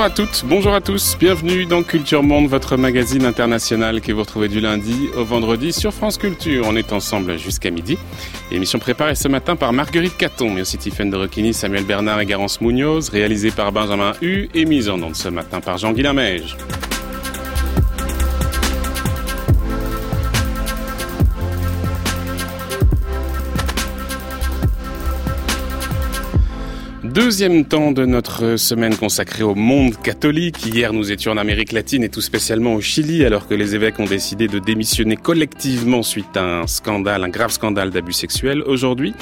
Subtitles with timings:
[0.00, 4.20] Bonjour à toutes, bonjour à tous, bienvenue dans Culture Monde, votre magazine international que vous
[4.20, 6.64] retrouvez du lundi au vendredi sur France Culture.
[6.66, 7.98] On est ensemble jusqu'à midi.
[8.50, 12.24] Émission préparée ce matin par Marguerite Caton, mais aussi Tiffaine de Roquigny, Samuel Bernard et
[12.24, 16.14] Garance Munoz, réalisée par Benjamin Hu et mise en onde ce matin par Jean-Guilain.
[27.14, 30.64] Deuxième temps de notre semaine consacrée au monde catholique.
[30.64, 33.98] Hier, nous étions en Amérique latine et tout spécialement au Chili, alors que les évêques
[33.98, 38.62] ont décidé de démissionner collectivement suite à un scandale, un grave scandale d'abus sexuels.
[38.62, 39.12] Aujourd'hui,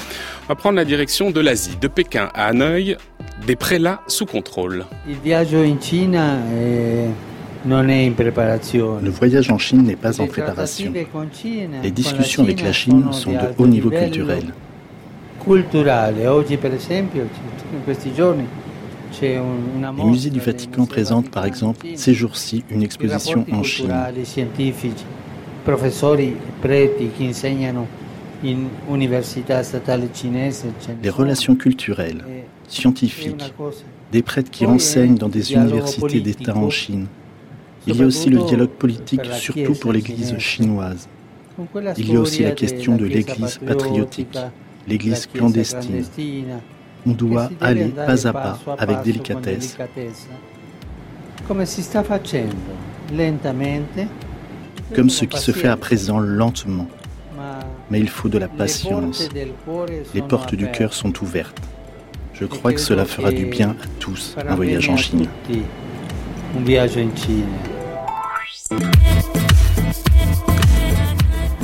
[0.45, 2.95] on va prendre la direction de l'Asie, de Pékin à Hanoï,
[3.47, 4.85] des prélats sous contrôle.
[7.65, 10.93] Le voyage en Chine n'est pas en préparation.
[11.81, 14.43] Les discussions avec la Chine sont de haut niveau culturel.
[19.21, 23.93] Les musées du Vatican présentent par exemple ces jours-ci une exposition en Chine.
[31.03, 32.23] Les relations culturelles,
[32.67, 33.53] scientifiques,
[34.11, 37.07] des prêtres qui enseignent dans des universités d'État en Chine.
[37.87, 41.07] Il y a aussi le dialogue politique, surtout pour l'Église chinoise.
[41.97, 44.37] Il y a aussi la question de l'Église patriotique
[44.87, 46.05] l'église clandestine.
[47.05, 49.77] On doit aller pas à pas avec délicatesse.
[54.95, 56.87] Comme ce qui se fait à présent lentement.
[57.89, 59.29] Mais il faut de la patience.
[60.13, 61.59] Les portes du cœur sont ouvertes.
[62.33, 65.27] Je crois que cela fera du bien à tous, un voyage en Chine.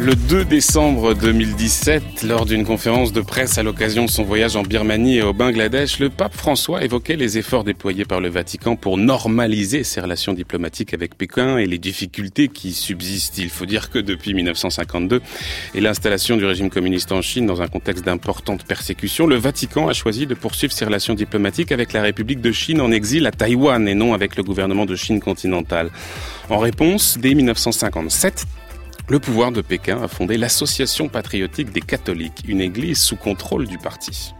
[0.05, 4.61] Le 2 décembre 2017, lors d'une conférence de presse à l'occasion de son voyage en
[4.61, 8.99] Birmanie et au Bangladesh, le pape François évoquait les efforts déployés par le Vatican pour
[8.99, 13.39] normaliser ses relations diplomatiques avec Pékin et les difficultés qui subsistent.
[13.39, 15.23] Il faut dire que depuis 1952
[15.73, 19.93] et l'installation du régime communiste en Chine dans un contexte d'importante persécution, le Vatican a
[19.93, 23.87] choisi de poursuivre ses relations diplomatiques avec la République de Chine en exil à Taïwan
[23.87, 25.89] et non avec le gouvernement de Chine continentale.
[26.51, 28.45] En réponse, dès 1957,
[29.07, 33.77] le pouvoir de Pékin a fondé l'Association patriotique des catholiques, une église sous contrôle du
[33.77, 34.33] parti.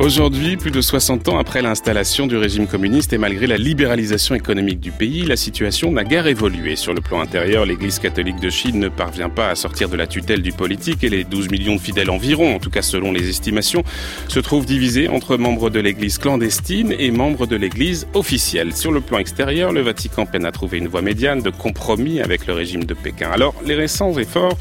[0.00, 4.78] Aujourd'hui, plus de 60 ans après l'installation du régime communiste et malgré la libéralisation économique
[4.78, 6.76] du pays, la situation n'a guère évolué.
[6.76, 10.06] Sur le plan intérieur, l'Église catholique de Chine ne parvient pas à sortir de la
[10.06, 13.28] tutelle du politique et les 12 millions de fidèles environ, en tout cas selon les
[13.28, 13.82] estimations,
[14.28, 18.76] se trouvent divisés entre membres de l'Église clandestine et membres de l'Église officielle.
[18.76, 22.46] Sur le plan extérieur, le Vatican peine à trouver une voie médiane de compromis avec
[22.46, 23.30] le régime de Pékin.
[23.32, 24.56] Alors, les récents efforts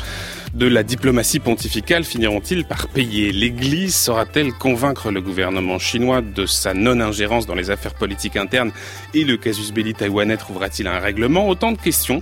[0.54, 3.96] de la diplomatie pontificale finiront-ils par payer L'Église?
[3.96, 8.72] Saura-t-elle convaincre le gouvernement chinois de sa non-ingérence dans les affaires politiques internes?
[9.14, 11.48] Et le casus belli taïwanais trouvera-t-il un règlement?
[11.48, 12.22] Autant de questions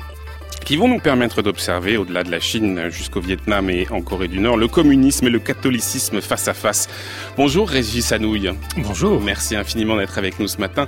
[0.64, 4.40] qui vont nous permettre d'observer, au-delà de la Chine jusqu'au Vietnam et en Corée du
[4.40, 6.88] Nord, le communisme et le catholicisme face à face.
[7.38, 8.52] Bonjour Régis Sanouille.
[8.78, 9.22] Bonjour.
[9.22, 10.88] Merci infiniment d'être avec nous ce matin.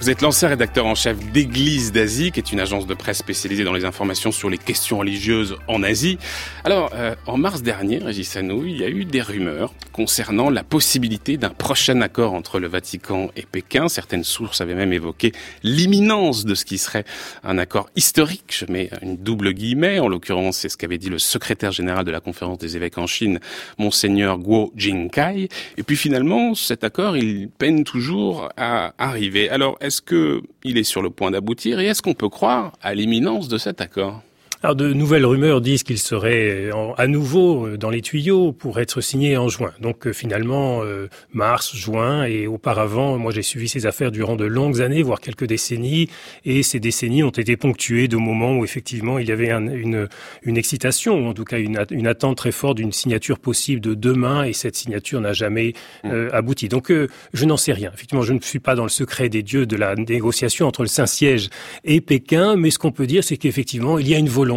[0.00, 3.64] Vous êtes l'ancien rédacteur en chef d'Église d'Asie, qui est une agence de presse spécialisée
[3.64, 6.18] dans les informations sur les questions religieuses en Asie.
[6.64, 10.64] Alors, euh, en mars dernier, Régis Sanouille, il y a eu des rumeurs concernant la
[10.64, 13.88] possibilité d'un prochain accord entre le Vatican et Pékin.
[13.88, 17.04] Certaines sources avaient même évoqué l'imminence de ce qui serait
[17.44, 18.54] un accord historique.
[18.56, 19.98] Je mets une double guillemets.
[20.00, 23.06] En l'occurrence, c'est ce qu'avait dit le secrétaire général de la conférence des évêques en
[23.06, 23.40] Chine,
[23.78, 25.48] monseigneur Guo Jingkai.
[25.76, 29.48] Et puis finalement, cet accord, il peine toujours à arriver.
[29.48, 32.94] Alors, est-ce que il est sur le point d'aboutir et est-ce qu'on peut croire à
[32.94, 34.22] l'imminence de cet accord?
[34.60, 39.36] Alors de nouvelles rumeurs disent qu'il serait à nouveau dans les tuyaux pour être signé
[39.36, 39.70] en juin.
[39.80, 44.44] Donc euh, finalement euh, mars, juin et auparavant, moi j'ai suivi ces affaires durant de
[44.44, 46.08] longues années, voire quelques décennies,
[46.44, 50.08] et ces décennies ont été ponctuées de moments où effectivement il y avait une,
[50.42, 53.94] une excitation, ou en tout cas une, une attente très forte d'une signature possible de
[53.94, 55.72] demain, et cette signature n'a jamais
[56.04, 56.68] euh, abouti.
[56.68, 56.92] Donc
[57.32, 57.92] je n'en sais rien.
[57.94, 60.88] Effectivement, je ne suis pas dans le secret des dieux de la négociation entre le
[60.88, 61.48] Saint-Siège
[61.84, 64.47] et Pékin, mais ce qu'on peut dire, c'est qu'effectivement il y a une volonté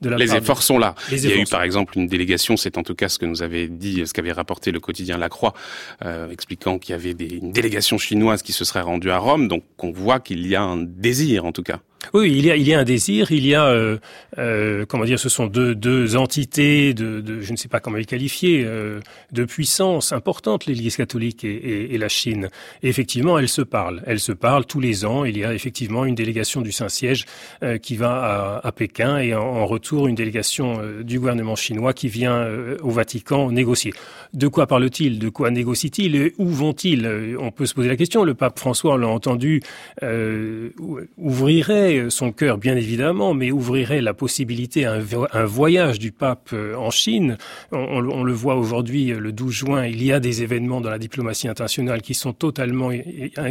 [0.00, 0.94] les efforts sont là.
[1.10, 3.42] Il y a eu par exemple une délégation, c'est en tout cas ce que nous
[3.42, 5.54] avait dit, ce qu'avait rapporté le quotidien La Croix,
[6.04, 9.48] euh, expliquant qu'il y avait des, une délégation chinoise qui se serait rendue à Rome.
[9.48, 11.80] Donc on voit qu'il y a un désir en tout cas.
[12.14, 13.98] Oui, il y a, il y a un désir, il y a, euh,
[14.38, 18.62] euh, comment dire, ce sont deux, entités de, je ne sais pas comment les qualifier,
[18.64, 19.00] euh,
[19.32, 22.48] de puissance importante, l'Église catholique et, la Chine.
[22.82, 24.02] Effectivement, elles se parlent.
[24.06, 25.24] Elles se parlent tous les ans.
[25.24, 27.26] Il y a effectivement une délégation du Saint-Siège
[27.64, 32.08] euh, qui va à, Pékin et en, retour une délégation euh, du gouvernement chinois qui
[32.08, 32.46] vient
[32.82, 33.92] au Vatican négocier.
[34.32, 35.18] De quoi parle-t-il?
[35.18, 36.14] De quoi négocie-t-il?
[36.14, 37.36] Et où vont-ils?
[37.40, 38.22] On peut se poser la question.
[38.22, 39.62] Le pape François, l'a entendu,
[41.18, 44.94] ouvrirait son cœur, bien évidemment, mais ouvrirait la possibilité à
[45.32, 47.38] un, voyage du pape euh, en Chine.
[47.72, 50.98] On, le voit aujourd'hui, euh, le 12 juin, il y a des événements dans la
[50.98, 52.90] diplomatie internationale qui sont totalement,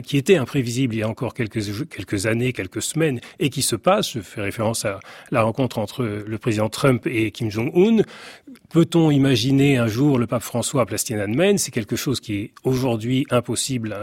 [0.03, 3.75] qui étaient imprévisibles il y a encore quelques, quelques années, quelques semaines, et qui se
[3.75, 4.13] passent.
[4.13, 4.99] Je fais référence à
[5.31, 8.03] la rencontre entre le président Trump et Kim Jong-un.
[8.69, 12.51] Peut-on imaginer un jour le pape François à Place Tiananmen C'est quelque chose qui est
[12.63, 13.95] aujourd'hui impossible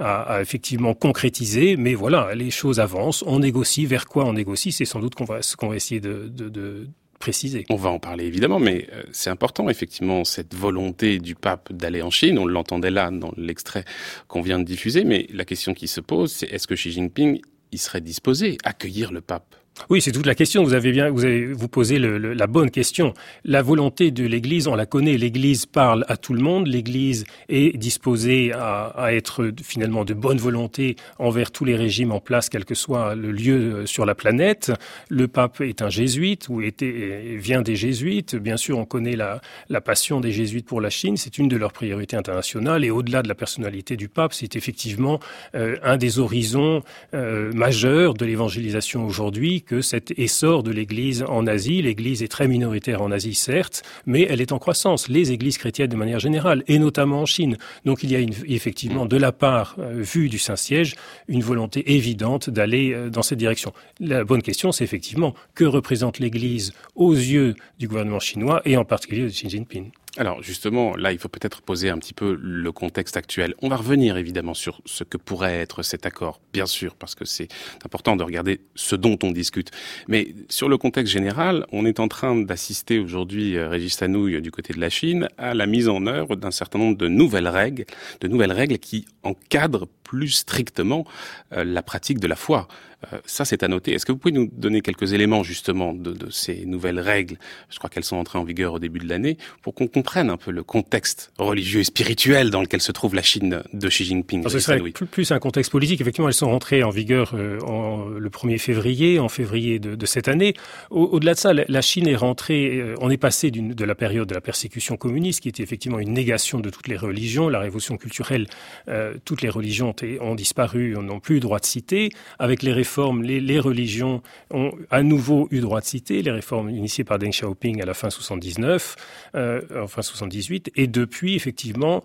[0.00, 3.69] à, effectivement concrétiser, mais voilà, les choses avancent, on négocie.
[3.86, 6.88] Vers quoi on négocie C'est sans doute ce qu'on va essayer de
[7.20, 7.66] préciser.
[7.68, 12.02] On va en parler évidemment, mais euh, c'est important effectivement cette volonté du pape d'aller
[12.02, 12.38] en Chine.
[12.38, 13.84] On l'entendait là dans l'extrait
[14.26, 17.40] qu'on vient de diffuser, mais la question qui se pose, c'est est-ce que Xi Jinping
[17.72, 19.54] il serait disposé à accueillir le pape?
[19.88, 20.62] Oui, c'est toute la question.
[20.62, 23.14] Vous avez bien, vous avez vous posez le, la bonne question.
[23.44, 25.16] La volonté de l'Église, on la connaît.
[25.16, 26.66] L'Église parle à tout le monde.
[26.66, 32.48] L'Église est disposée à, être finalement de bonne volonté envers tous les régimes en place,
[32.48, 34.72] quel que soit le lieu euh, sur la planète.
[35.08, 38.36] Le pape est un jésuite ou était, vient des jésuites.
[38.36, 41.16] Bien sûr, on connaît la, la passion des jésuites pour la Chine.
[41.16, 42.84] C'est une de leurs priorités internationales.
[42.84, 45.20] Et au-delà de la personnalité du pape, c'est effectivement
[45.54, 46.82] euh, un des horizons
[47.14, 52.48] euh, majeurs de l'évangélisation aujourd'hui que cet essor de l'Église en Asie, l'Église est très
[52.48, 56.64] minoritaire en Asie certes, mais elle est en croissance, les églises chrétiennes de manière générale,
[56.66, 57.56] et notamment en Chine.
[57.84, 60.96] Donc il y a effectivement de la part, euh, vue du Saint-Siège,
[61.28, 63.72] une volonté évidente d'aller euh, dans cette direction.
[64.00, 68.84] La bonne question, c'est effectivement que représente l'Église aux yeux du gouvernement chinois et en
[68.84, 69.92] particulier de Xi Jinping?
[70.16, 73.54] Alors justement, là, il faut peut-être poser un petit peu le contexte actuel.
[73.62, 77.24] On va revenir évidemment sur ce que pourrait être cet accord, bien sûr, parce que
[77.24, 77.46] c'est
[77.84, 79.70] important de regarder ce dont on discute.
[80.08, 84.50] Mais sur le contexte général, on est en train d'assister aujourd'hui, euh, Régis Tanouille, du
[84.50, 87.84] côté de la Chine, à la mise en œuvre d'un certain nombre de nouvelles règles,
[88.20, 91.04] de nouvelles règles qui encadrent plus strictement
[91.52, 92.66] euh, la pratique de la foi.
[93.12, 93.92] Euh, ça, c'est à noter.
[93.92, 97.38] Est-ce que vous pouvez nous donner quelques éléments justement de, de ces nouvelles règles
[97.70, 100.36] Je crois qu'elles sont entrées en vigueur au début de l'année, pour qu'on comprenne un
[100.36, 104.46] peu le contexte religieux et spirituel dans lequel se trouve la Chine de Xi Jinping.
[104.48, 106.00] ce serait plus, plus, un contexte politique.
[106.00, 110.06] Effectivement, elles sont rentrées en vigueur euh, en, le 1er février, en février de, de
[110.06, 110.54] cette année.
[110.90, 114.34] Au-delà de ça, la Chine est rentrée, euh, on est passé de la période de
[114.34, 118.46] la persécution communiste, qui était effectivement une négation de toutes les religions, la révolution culturelle,
[118.88, 122.72] euh, toutes les religions ont, ont disparu, n'ont plus eu droit de citer, avec les
[122.72, 127.30] réformes les, religions ont à nouveau eu droit de citer, les réformes initiées par Deng
[127.30, 128.96] Xiaoping à la fin 79,
[129.34, 132.02] euh, enfin 78, et depuis, effectivement,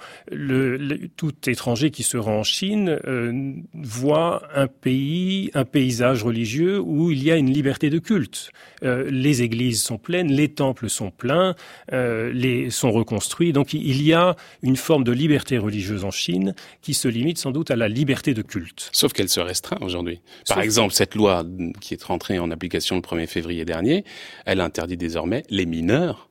[1.16, 7.12] tout étranger qui se rend en Chine euh, voit un pays, un paysage religieux où
[7.12, 8.50] il y a une liberté de culte.
[8.84, 11.56] Euh, les églises sont pleines, les temples sont pleins,
[11.92, 16.94] les, sont reconstruits, donc il y a une forme de liberté religieuse en Chine qui
[16.94, 18.90] se limite sans doute à la liberté de culte.
[18.92, 20.22] Sauf qu'elle se restreint aujourd'hui.
[20.48, 21.46] Par exemple, exemple, cette loi
[21.80, 24.04] qui est rentrée en application le 1er février dernier,
[24.46, 26.30] elle interdit désormais les mineurs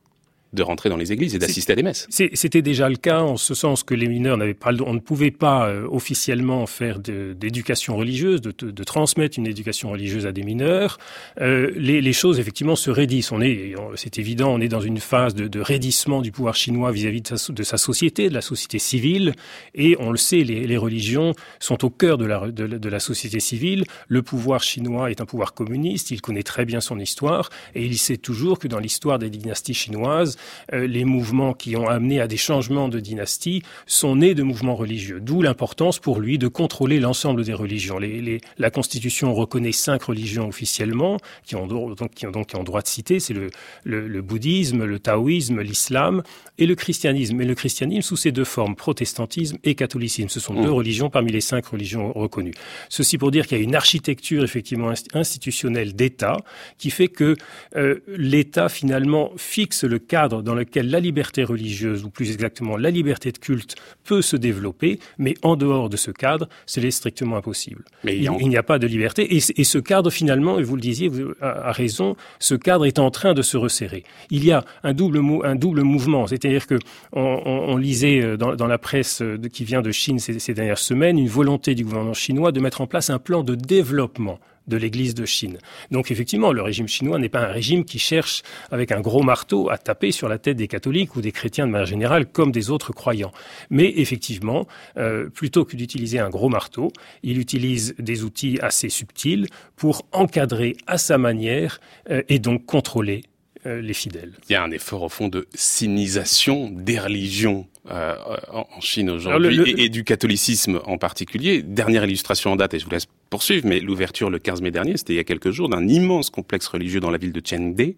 [0.55, 2.07] de rentrer dans les églises et d'assister à des messes.
[2.09, 5.31] C'était déjà le cas en ce sens que les mineurs n'avaient pas, on ne pouvait
[5.31, 10.43] pas euh, officiellement faire d'éducation religieuse, de, de, de, transmettre une éducation religieuse à des
[10.43, 10.97] mineurs.
[11.41, 13.31] Euh, les, les, choses effectivement se raidissent.
[13.31, 16.91] On est, c'est évident, on est dans une phase de, de raidissement du pouvoir chinois
[16.91, 19.33] vis-à-vis -vis de, sa, société, de la société civile,
[19.73, 23.39] et on le sait, les, les religions sont au cœur de la, de la société
[23.39, 23.83] civile.
[24.07, 27.97] Le pouvoir chinois est un pouvoir communiste, il connaît très bien son histoire, et il
[27.97, 30.37] sait toujours que dans l'histoire des dynasties chinoises,
[30.71, 35.19] les mouvements qui ont amené à des changements de dynastie sont nés de mouvements religieux.
[35.21, 37.97] D'où l'importance pour lui de contrôler l'ensemble des religions.
[37.97, 42.55] Les, les, la Constitution reconnaît cinq religions officiellement qui ont donc qui ont, donc, qui
[42.55, 43.49] ont droit de citer, c'est le,
[43.83, 46.23] le, le, bouddhisme, le taoïsme, l'islam
[46.57, 47.41] et le christianisme.
[47.41, 50.29] Et le christianisme sous ses deux formes, protestantisme et catholicisme.
[50.29, 50.63] Ce sont mmh.
[50.63, 52.53] deux religions parmi les cinq religions reconnues.
[52.89, 56.37] Ceci pour dire qu'il y a une architecture effectivement institutionnelle d'État
[56.77, 57.35] qui fait que
[57.75, 62.91] euh, l'État finalement fixe le cadre dans lequel la liberté religieuse, ou plus exactement la
[62.91, 67.83] liberté de culte, peut se développer, mais en dehors de ce cadre, c'est strictement impossible.
[68.03, 70.75] Mais il, il n'y a pas de liberté, et, et, ce cadre finalement, et vous
[70.75, 74.03] le disiez vous, à, à, raison, ce cadre est en train de se resserrer.
[74.29, 76.77] Il y a un double, un double mouvement, c'est-à-dire que
[77.11, 80.19] on, on, on lisait euh, dans, dans, la presse euh, de, qui vient de Chine
[80.19, 83.43] ces, ces dernières semaines une volonté du gouvernement chinois de mettre en place un plan
[83.43, 85.57] de développement de l'Église de Chine.
[85.91, 89.69] Donc effectivement, le régime chinois n'est pas un régime qui cherche avec un gros marteau
[89.69, 92.69] à taper sur la tête des catholiques ou des chrétiens de manière générale comme des
[92.69, 93.31] autres croyants.
[93.69, 94.67] Mais effectivement,
[94.97, 96.91] euh, plutôt que d'utiliser un gros marteau,
[97.23, 101.79] il utilise des outils assez subtils pour encadrer à sa manière
[102.09, 103.23] euh, et donc contrôler
[103.65, 104.33] euh, les fidèles.
[104.49, 108.15] Il y a un effort au fond de sinisation des religions euh,
[108.51, 111.61] en Chine aujourd'hui et, du catholicisme en particulier.
[111.61, 114.97] Dernière illustration en date, et je vous laisse poursuivre, mais l'ouverture le 15 mai dernier,
[114.97, 117.95] c'était il y a quelques jours, d'un immense complexe religieux dans la ville de Chengde,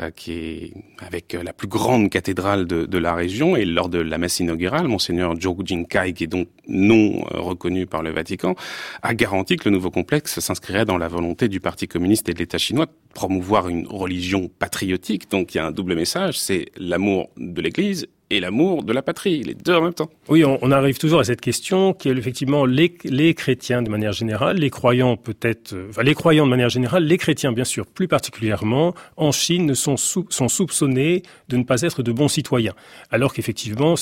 [0.00, 3.56] euh, qui est avec la plus grande cathédrale de, de, la région.
[3.56, 7.86] Et lors de la messe inaugurale, monseigneur Zhou Jinkai, qui est donc non euh, reconnu
[7.86, 8.54] par le Vatican,
[9.02, 12.38] a garanti que le nouveau complexe s'inscrirait dans la volonté du Parti communiste et de
[12.38, 15.30] l'État chinois de promouvoir une religion patriotique.
[15.30, 19.02] Donc il y a un double message, c'est l'amour de l'Église et l'amour de la
[19.02, 20.10] patrie, les deux en même temps.
[20.28, 22.90] Oui, on, arrive toujours à cette question qui est effectivement les,
[23.34, 27.18] chrétiens de manière générale, les croyants peut-être, euh, enfin les croyants de manière générale, les
[27.18, 32.26] chrétiens bien sûr plus particulièrement, en Chine sont, soupçonnés de ne pas être de bons
[32.28, 32.74] citoyens.
[33.10, 33.94] Alors qu'effectivement,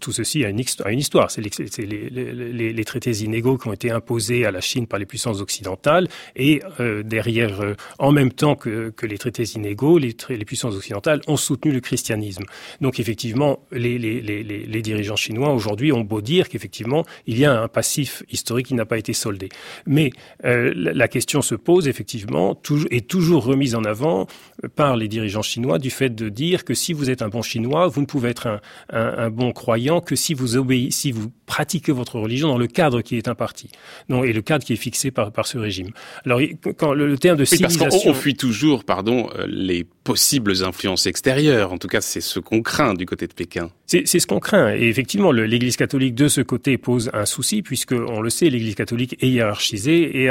[0.00, 1.30] tout ceci a une, histoire.
[1.30, 6.08] C'est les, traités inégaux qui ont été imposés à la Chine par les puissances occidentales
[6.34, 10.14] et euh, derrière, euh, en même temps que, les traités inégaux, les
[10.46, 12.44] puissances occidentales ont soutenu le christianisme.
[12.80, 17.44] Donc effectivement, les, les, les, les dirigeants chinois aujourd'hui ont beau dire qu'effectivement, il y
[17.44, 19.48] a un passif historique qui n'a pas été soldé.
[19.86, 20.10] Mais
[20.44, 24.26] euh, la question se pose effectivement, toujours, est toujours remise en avant
[24.74, 27.86] par les dirigeants chinois du fait de dire que si vous êtes un bon chinois,
[27.88, 31.30] vous ne pouvez être un, un, un bon croyant que si vous obéissez, si vous
[31.46, 33.70] pratiquez votre religion dans le cadre qui est imparti,
[34.08, 35.90] non, et le cadre qui est fixé par, par ce régime.
[36.24, 36.40] Alors,
[36.76, 37.84] quand le, terme de oui, civilisation...
[37.88, 41.72] Parce qu'on fuit toujours, pardon, euh, les possibles influences extérieures.
[41.72, 43.55] En tout cas, c'est ce qu'on craint du côté de Pékin.
[43.86, 44.74] C'est ce qu'on craint.
[44.74, 48.74] Et effectivement, l'Église catholique de ce côté pose un souci, puisque on le sait, l'Église
[48.74, 50.30] catholique est hiérarchisée et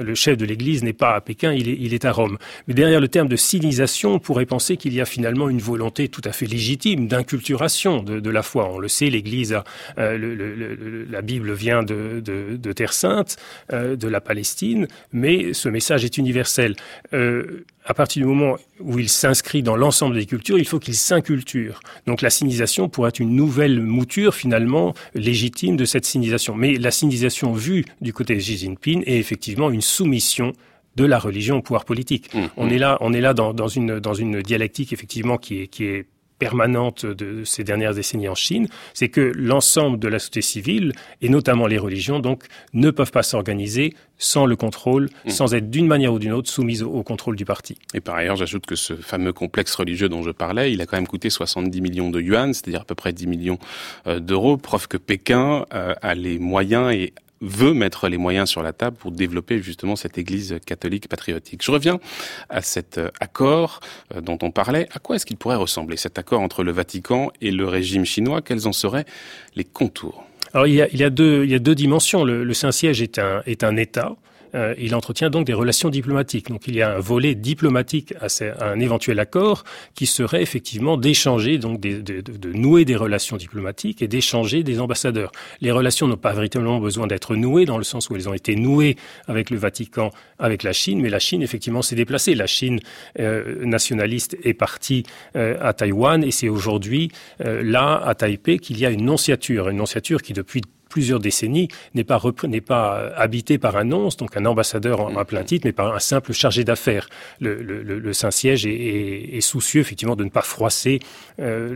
[0.00, 2.36] le chef de l'Église n'est pas à Pékin, il est, à Rome.
[2.66, 6.08] Mais derrière le terme de civilisation, on pourrait penser qu'il y a finalement une volonté
[6.08, 8.68] tout à fait légitime d'inculturation de, la foi.
[8.72, 9.56] On le sait, l'Église,
[9.98, 13.36] euh, la Bible vient de Terre Sainte,
[13.72, 16.76] euh, de la Palestine, mais ce message est universel.
[17.12, 20.94] Euh, à partir du moment où il s'inscrit dans l'ensemble des cultures, il faut qu'il
[20.94, 21.80] s'inculture.
[22.06, 26.54] Donc la sinisation pourrait être une nouvelle mouture finalement légitime de cette sinisation.
[26.54, 30.52] Mais la sinisation vue du côté de Xi Jinping est effectivement une soumission
[30.96, 32.32] de la religion au pouvoir politique.
[32.34, 32.72] Mmh, on mmh.
[32.72, 35.84] est là, on est là dans, dans, une dans une dialectique effectivement qui est qui
[35.84, 36.06] est
[36.38, 41.28] permanente de ces dernières décennies en Chine, c'est que l'ensemble de la société civile, et
[41.28, 45.30] notamment les religions, donc, ne peuvent pas s'organiser sans le contrôle, mmh.
[45.30, 47.76] sans être d'une manière ou d'une autre soumise au, contrôle du parti.
[47.94, 50.96] Et par ailleurs, j'ajoute que ce fameux complexe religieux dont je parlais, il a quand
[50.96, 53.58] même coûté 70 millions de yuan, c'est-à-dire à peu près 10 millions
[54.06, 58.62] euh, d'euros, preuve que Pékin euh, a les moyens et veut mettre les moyens sur
[58.62, 61.62] la table pour développer justement cette Église catholique patriotique.
[61.62, 62.00] Je reviens
[62.48, 63.80] à cet euh, accord
[64.14, 64.88] euh, dont on parlait.
[64.92, 68.42] À quoi est-ce qu'il pourrait ressembler cet accord entre le Vatican et le régime chinois?
[68.42, 69.06] Quels en seraient
[69.54, 70.24] les contours?
[70.52, 72.24] Alors il y, a, deux dimensions.
[72.24, 74.16] Le, le Saint-Siège est un, est un État
[74.54, 76.48] euh, il entretient donc des relations diplomatiques.
[76.48, 78.28] Donc il y a un volet diplomatique à,
[78.64, 84.62] un éventuel accord qui serait effectivement d'échanger, donc de, nouer des relations diplomatiques et d'échanger
[84.62, 85.32] des ambassadeurs.
[85.60, 88.56] Les relations n'ont pas véritablement besoin d'être nouées dans le sens où elles ont été
[88.56, 92.34] nouées avec le Vatican, avec la Chine, mais la Chine effectivement s'est déplacée.
[92.34, 92.80] La Chine
[93.18, 95.04] euh, nationaliste est partie
[95.36, 99.78] euh, à Taïwan et c'est aujourd'hui là à Taipei qu'il y a une nonciature, une
[99.78, 104.44] nonciature qui depuis plusieurs décennies n'est pas n'est pas habité par un nonce, donc un
[104.44, 107.08] ambassadeur en, plein titre, mais par un simple chargé d'affaires.
[107.40, 111.00] Le, le, le Saint-Siège est, est, est, soucieux effectivement de ne pas froisser
[111.40, 111.72] euh,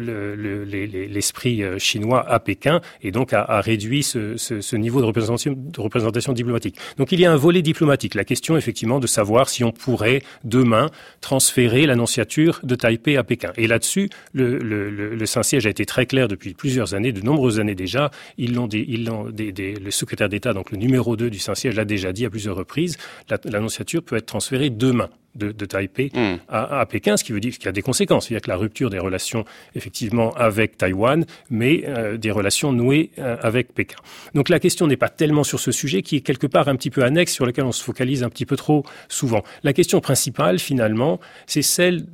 [1.09, 5.07] l'esprit euh, chinois à Pékin et donc a, a réduit ce, ce, ce, niveau de
[5.07, 6.77] représentation, de représentation diplomatique.
[6.97, 8.15] Donc il y a un volet diplomatique.
[8.15, 10.91] La question effectivement de savoir si on pourrait demain
[11.21, 13.53] transférer l'annonciature de Taipei à Pékin.
[13.57, 17.75] Et là-dessus, le, le Saint-Siège a été très clair depuis plusieurs années, de nombreuses années
[17.75, 18.11] déjà.
[18.39, 18.69] Ils l'ont
[19.11, 22.97] le secrétaire d'État, donc le numéro 2 du Saint-Siège, l'a déjà dit à plusieurs reprises,
[23.45, 26.41] l'annonciature peut être transférée demain de, de Taipei mm.
[26.49, 28.31] à, à, Pékin, ce qui veut dire qu'il y a des conséquences.
[28.31, 32.73] Il y a que la rupture des relations effectivement avec Taïwan, mais euh, des relations
[32.73, 33.97] nouées euh, avec Pékin.
[34.35, 36.91] Donc la question n'est pas tellement sur ce sujet qui est quelque part un petit
[36.91, 39.43] peu annexe sur lequel on se focalise un petit peu trop souvent.
[39.63, 42.07] La question principale finalement, c'est celle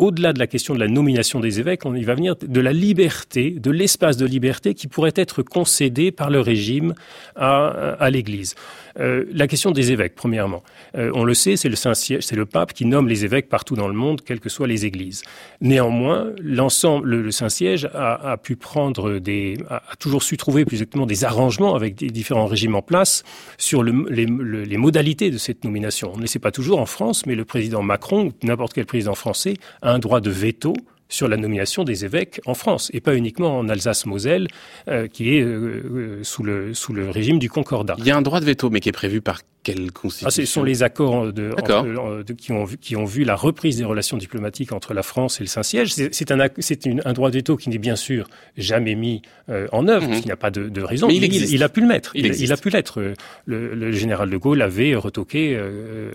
[0.00, 2.72] au-delà de la question de la nomination des évêques, on y va venir de la
[2.72, 6.94] liberté, de l'espace de liberté qui pourrait être concédé par le régime
[7.36, 8.54] à, l'Église.
[8.98, 10.62] Euh, la question des évêques, premièrement.
[10.96, 13.76] Euh, on le sait, c'est le Saint-Siège, c'est le pape qui nomme les évêques partout
[13.76, 15.22] dans le monde, quelles que soient les églises.
[15.60, 21.24] Néanmoins, l'ensemble, le, Saint-Siège a, pu prendre des, a, toujours su trouver plus exactement des
[21.24, 23.22] arrangements avec des différents régimes en place
[23.58, 26.12] sur les, modalités de cette nomination.
[26.14, 29.14] On ne le sait pas toujours en France, mais le président Macron n'importe quel président
[29.14, 30.74] français a un droit de veto
[31.10, 34.48] sur la nomination des évêques en France et pas uniquement en Alsace-Moselle
[34.88, 37.96] euh, qui est euh, euh, sous le sous le régime du Concordat.
[37.98, 40.30] Il y a un droit de veto mais qui est prévu par quelle constitution ah,
[40.30, 43.84] Ce sont les accords de, de, qui, ont vu, qui ont vu la reprise des
[43.84, 45.92] relations diplomatiques entre la France et le Saint-Siège.
[45.92, 49.22] C'est un, un droit de veto qui n'est bien sûr jamais mis
[49.72, 50.08] en œuvre, mmh.
[50.08, 51.08] parce qu'il n'y a pas de, de raison.
[51.08, 52.12] Mais il, il, a pu le mettre.
[52.14, 53.00] Il, il a pu l'être.
[53.46, 55.60] Le, le, général de Gaulle avait retoqué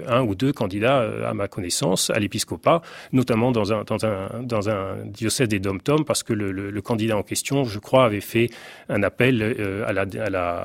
[0.07, 4.69] un ou deux candidats, à ma connaissance, à l'épiscopat, notamment dans un, dans un, dans
[4.69, 8.21] un diocèse des Dom-Tom parce que le, le, le, candidat en question, je crois, avait
[8.21, 8.49] fait
[8.89, 10.55] un appel euh, à, la, à, la,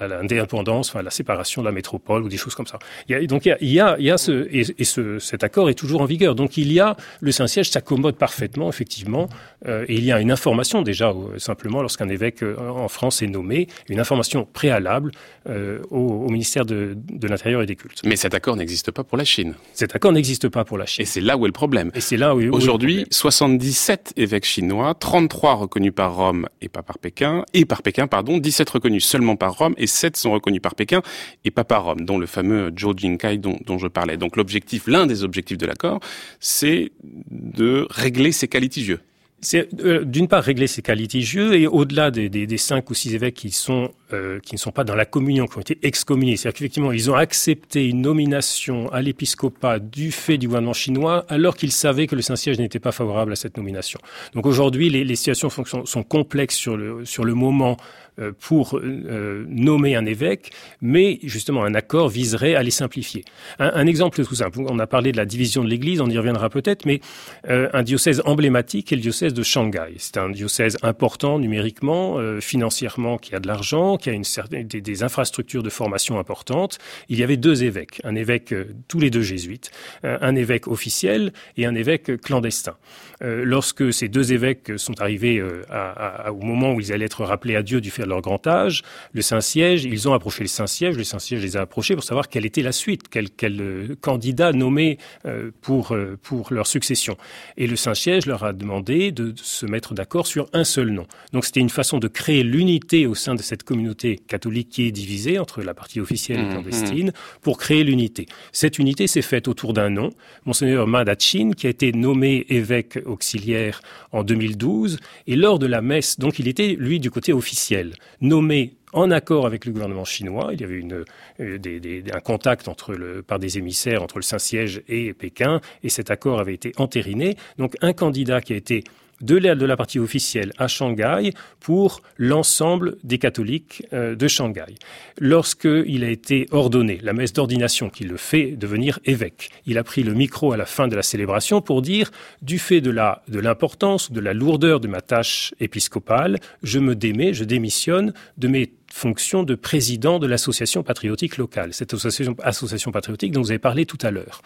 [0.00, 2.78] à l'indépendance, enfin, à la séparation de la métropole des choses comme ça.
[3.08, 4.64] Il y a, donc il y a, il y a, il y a ce, et,
[4.78, 6.34] et ce, cet accord est toujours en vigueur.
[6.34, 9.28] Donc il y a, le Saint-Siège s'accommode parfaitement, effectivement,
[9.66, 13.22] euh, et il y a une information déjà, euh, simplement, lorsqu'un évêque euh, en France
[13.22, 15.12] est nommé, une information préalable
[15.48, 18.00] euh, au, au, ministère de, de l'Intérieur et des Cultes.
[18.04, 19.54] Mais cet accord n'existe pas pour la Chine.
[19.72, 21.02] Cet accord n'existe pas pour la Chine.
[21.02, 21.90] Et c'est là où est le problème.
[21.94, 26.98] Et c'est là où, Aujourd'hui, 77 évêques chinois, 33 reconnus par Rome et pas par
[26.98, 30.74] Pékin, et par Pékin, pardon, 17 reconnus seulement par Rome et 7 sont reconnus par
[30.74, 31.02] Pékin
[31.44, 34.16] et pas par Rome, dont le fameux Zhou Jinkai dont, je parlais.
[34.16, 36.00] Donc l'objectif, l'un des objectifs de l'accord,
[36.38, 36.92] c'est
[37.30, 39.00] de régler ces cas litigieux.
[39.40, 43.14] C'est euh, d'une part régler ces cas litigieux et au-delà des, des, cinq ou six
[43.14, 46.36] évêques qui sont euh, qui ne sont pas dans la communion, qui ont été excommuniés,
[46.36, 51.56] c'est-à-dire qu'effectivement ils ont accepté une nomination à l'épiscopat du fait du gouvernement chinois alors
[51.56, 54.00] qu'ils savaient que le Saint-Siège n'était pas favorable à cette nomination.
[54.34, 57.76] Donc aujourd'hui les, les situations sont, sont, complexes sur le sur le moment
[58.20, 60.50] euh, pour euh, nommer un évêque,
[60.82, 63.24] mais justement un accord viserait à les simplifier.
[63.58, 66.18] Un, un, exemple tout simple, on a parlé de la division de l'Église, on y
[66.18, 67.00] reviendra peut-être, mais
[67.48, 69.94] euh, un diocèse emblématique est le diocèse de Shanghai.
[69.98, 74.66] C'est un diocèse important numériquement, euh, financièrement, qui a de l'argent, qui a une certaine,
[74.66, 76.78] des, infrastructures de formation importantes.
[77.08, 79.70] Il y avait deux évêques, un évêque, euh, tous les deux jésuites,
[80.02, 82.76] un évêque officiel et un évêque clandestin.
[83.20, 87.80] lorsque ces deux évêques sont arrivés au moment où ils allaient être rappelés à Dieu
[87.80, 88.82] du fait de leur grand âge,
[89.12, 92.46] le Saint-Siège, ils ont approché le Saint-Siège, le Saint-Siège les a approchés pour savoir quelle
[92.46, 93.28] était la suite, quel,
[93.60, 96.18] euh, candidat nommé euh, pour, euh,
[96.50, 97.16] leur succession.
[97.56, 101.06] Et le Saint-Siège leur a demandé de, de se mettre d'accord sur un seul nom.
[101.32, 103.89] Donc c'était une façon de créer l'unité au sein de cette communauté
[104.26, 107.40] catholique qui est divisée entre la partie officielle et mmh, clandestine mmh.
[107.42, 108.26] pour créer l'unité.
[108.52, 110.10] Cette unité s'est faite autour d'un nom,
[110.44, 113.80] Monseigneur Madachin, qui a été nommé évêque auxiliaire
[114.12, 118.74] en 2012, et lors de la messe, donc il était, lui, du côté officiel nommé
[118.92, 120.50] en accord avec le gouvernement chinois.
[120.52, 121.04] Il y avait une,
[121.40, 125.60] euh, des, des, un contact entre le, par des émissaires entre le Saint-Siège et Pékin,
[125.82, 127.36] et cet accord avait été entériné.
[127.58, 128.84] Donc un candidat qui a été
[129.20, 134.74] de de la partie officielle à Shanghai pour l'ensemble des catholiques euh, de Shanghai.
[135.18, 140.02] Lorsqu'il a été ordonné, la messe d'ordination qui le fait devenir évêque, il a pris
[140.02, 142.10] le micro à la fin de la célébration pour dire,
[142.42, 146.94] du fait de la de l'importance, de la lourdeur de ma tâche épiscopale, je me
[146.94, 152.90] démets, je démissionne de mes fonctions de président de l'association patriotique locale, cette association, association
[152.90, 154.42] patriotique dont vous avez parlé tout à l'heure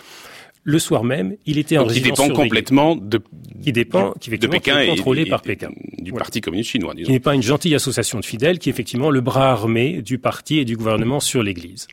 [0.64, 3.20] le soir même, il était en Donc, qui dépend complètement de
[3.62, 6.24] qui dépend qui de Pékin est contrôlé et, et, par Pékin du voilà.
[6.24, 7.06] Parti communiste chinois disons.
[7.06, 10.18] qui n'est pas une gentille association de fidèles qui est effectivement le bras armé du
[10.18, 11.86] parti et du gouvernement sur l'Église.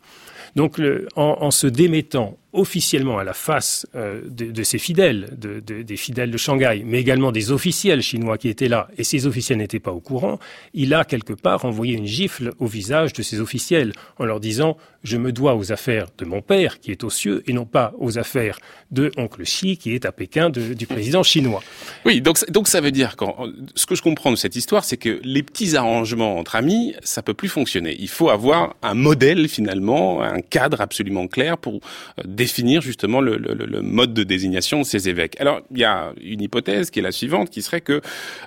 [0.56, 5.60] Donc le, en, en se démettant officiellement à la face euh, de, ses fidèles, de,
[5.60, 9.26] de, des fidèles de Shanghai, mais également des officiels chinois qui étaient là, et ces
[9.26, 10.40] officiels n'étaient pas au courant,
[10.74, 14.78] il a quelque part envoyé une gifle au visage de ces officiels en leur disant
[15.04, 17.94] je me dois aux affaires de mon père qui est aux cieux et non pas
[17.98, 18.60] aux affaires
[18.92, 21.64] de oncle Xi qui est à Pékin du président chinois.
[22.06, 24.98] Oui, donc donc ça veut dire quand ce que je comprends de cette histoire, c'est
[24.98, 27.96] que les petits arrangements entre amis, ça peut plus fonctionner.
[28.00, 33.82] Il faut avoir un modèle finalement, un cadre absolument clair pour euh, définir justement le,
[33.82, 35.40] mode de désignation de ces évêques.
[35.40, 38.02] Alors, il y a une hypothèse qui est la suivante, qui serait que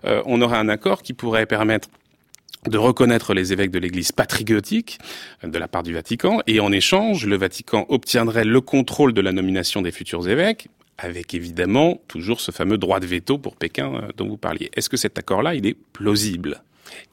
[0.04, 1.88] euh, on aurait un accord qui pourrait permettre
[2.66, 4.98] de reconnaître les évêques de l'Église patriotique
[5.44, 9.20] euh, de la part du Vatican, et en échange, le Vatican obtiendrait le contrôle de
[9.20, 10.66] la nomination des futurs évêques,
[10.98, 14.70] avec évidemment toujours ce fameux droit de veto pour Pékin euh, dont vous parliez.
[14.74, 16.62] Est-ce que cet accord-là, il est plausible?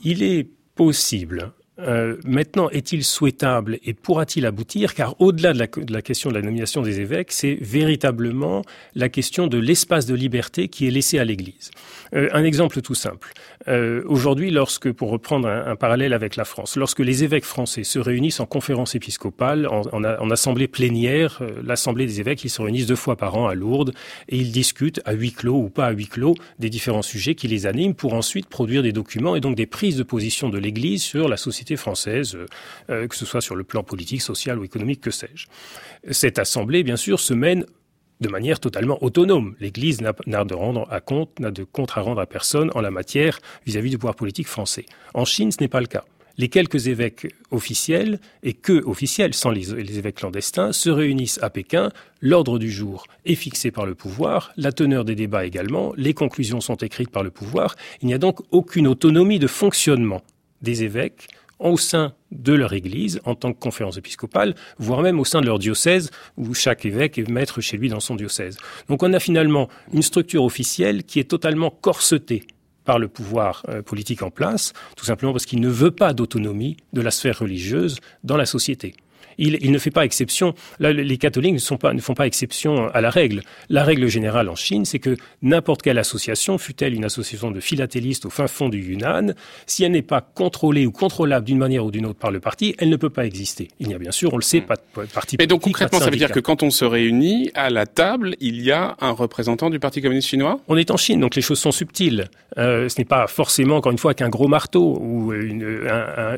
[0.03, 1.51] Il est possible.
[1.81, 4.93] Euh, maintenant, est-il souhaitable et pourra-t-il aboutir?
[4.93, 5.59] Car au-delà de
[5.91, 8.63] la, question de la nomination des évêques, c'est véritablement
[8.95, 11.71] la question de l'espace de liberté qui est laissé à l'Église.
[12.13, 13.33] Euh, un exemple tout simple.
[13.67, 17.99] Euh, aujourd'hui, lorsque, pour reprendre un, parallèle avec la France, lorsque les évêques français se
[17.99, 23.15] réunissent en conférence épiscopale, en, assemblée plénière, l'assemblée des évêques, ils se réunissent deux fois
[23.15, 23.93] par an à Lourdes
[24.29, 27.47] et ils discutent à huis clos ou pas à huis clos des différents sujets qui
[27.47, 31.03] les animent pour ensuite produire des documents et donc des prises de position de l'Église
[31.03, 32.37] sur la société française,
[32.89, 35.47] euh, que ce soit sur le plan politique, social ou économique, que sais-je.
[36.09, 37.65] Cette assemblée, bien sûr, se mène
[38.21, 39.55] de manière totalement autonome.
[39.59, 42.91] L'Église n'a de rendre à compte, n'a de compte à rendre à personne en la
[42.91, 44.85] matière vis-à-vis -vis du pouvoir politique français.
[45.13, 46.05] En Chine, ce n'est pas le cas
[46.37, 51.91] les quelques évêques officiels, et que officiels, sans les, évêques clandestins, se réunissent à Pékin.
[52.19, 56.61] L'ordre du jour est fixé par le pouvoir, la teneur des débats également, les conclusions
[56.61, 57.75] sont écrites par le pouvoir.
[58.01, 60.21] Il n'y a donc aucune autonomie de fonctionnement
[60.61, 61.27] des évêques
[61.61, 65.45] au sein de leur Église en tant que conférence épiscopale, voire même au sein de
[65.45, 68.57] leur diocèse, où chaque évêque est maître chez lui dans son diocèse.
[68.89, 72.43] Donc on a finalement une structure officielle qui est totalement corsetée
[72.83, 76.77] par le pouvoir euh, politique en place, tout simplement parce qu'il ne veut pas d'autonomie
[76.93, 78.95] de la sphère religieuse dans la société
[79.37, 80.53] il, ne fait pas exception.
[80.79, 83.41] Là, les catholiques ne, sont pas, ne font pas exception à la règle.
[83.69, 88.25] La règle générale en Chine, c'est que n'importe quelle association, fût-elle une association de philatélistes
[88.25, 89.33] au fin fond du Yunnan,
[89.65, 92.75] si elle n'est pas contrôlée ou contrôlable d'une manière ou d'une autre par le parti,
[92.77, 93.69] elle ne peut pas exister.
[93.79, 94.65] Il n'y a bien sûr, on le sait, hmm.
[94.65, 95.39] pas de parti politique.
[95.39, 98.61] Mais donc concrètement, ça veut dire que quand on se réunit à la table, il
[98.61, 100.59] y a un représentant du Parti communiste chinois?
[100.67, 102.29] On est en Chine, donc les choses sont subtiles.
[102.57, 105.89] Euh, ce n'est pas forcément, encore une fois, qu'un gros marteau ou une,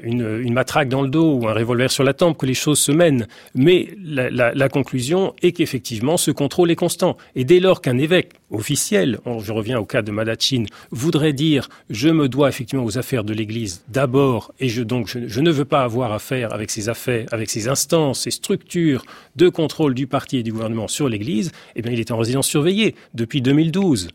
[0.03, 2.79] une, une matraque dans le dos ou un revolver sur la tempe que les choses
[2.83, 3.27] se mènent.
[3.55, 7.17] Mais la, conclusion est qu'effectivement, ce contrôle est constant.
[7.35, 12.09] Et dès lors qu'un évêque officiel, je reviens au cas de Madachine, voudrait dire je
[12.09, 15.65] me dois effectivement aux affaires de l'Église d'abord, et je, donc je, je, ne veux
[15.65, 20.37] pas avoir affaire avec ces affaires, avec ces instances, ces structures de contrôle du parti
[20.37, 24.09] et du gouvernement sur l'Église, eh bien il est en résidence surveillée depuis 2012.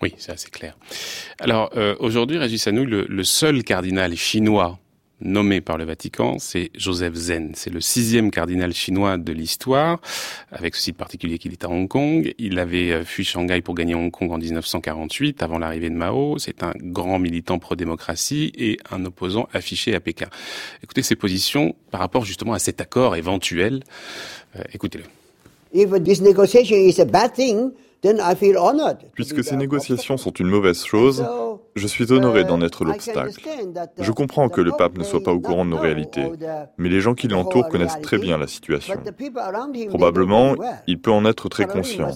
[0.00, 0.76] Oui, c'est assez clair.
[1.40, 4.78] Alors euh, aujourd'hui, Régis Anou, le, le seul cardinal chinois
[5.20, 7.52] nommé par le Vatican, c'est Joseph Zen.
[7.54, 10.00] C'est le sixième cardinal chinois de l'histoire,
[10.52, 12.32] avec ce site particulier qu'il est à Hong Kong.
[12.38, 16.38] Il avait euh, fui Shanghai pour gagner Hong Kong en 1948, avant l'arrivée de Mao.
[16.38, 20.28] C'est un grand militant pro-démocratie et un opposant affiché à Pékin.
[20.82, 23.82] Écoutez ses positions par rapport justement à cet accord éventuel.
[24.56, 25.04] Euh, écoutez-le.
[25.74, 27.72] If this negotiation is a bad thing,
[29.14, 31.24] Puisque ces négociations sont une mauvaise chose,
[31.78, 33.40] je suis honoré d'en être l'obstacle.
[33.98, 36.30] Je comprends que le pape ne soit pas au courant de nos réalités,
[36.76, 38.94] mais les gens qui l'entourent connaissent très bien la situation.
[39.88, 40.54] Probablement,
[40.86, 42.10] il peut en être très conscient,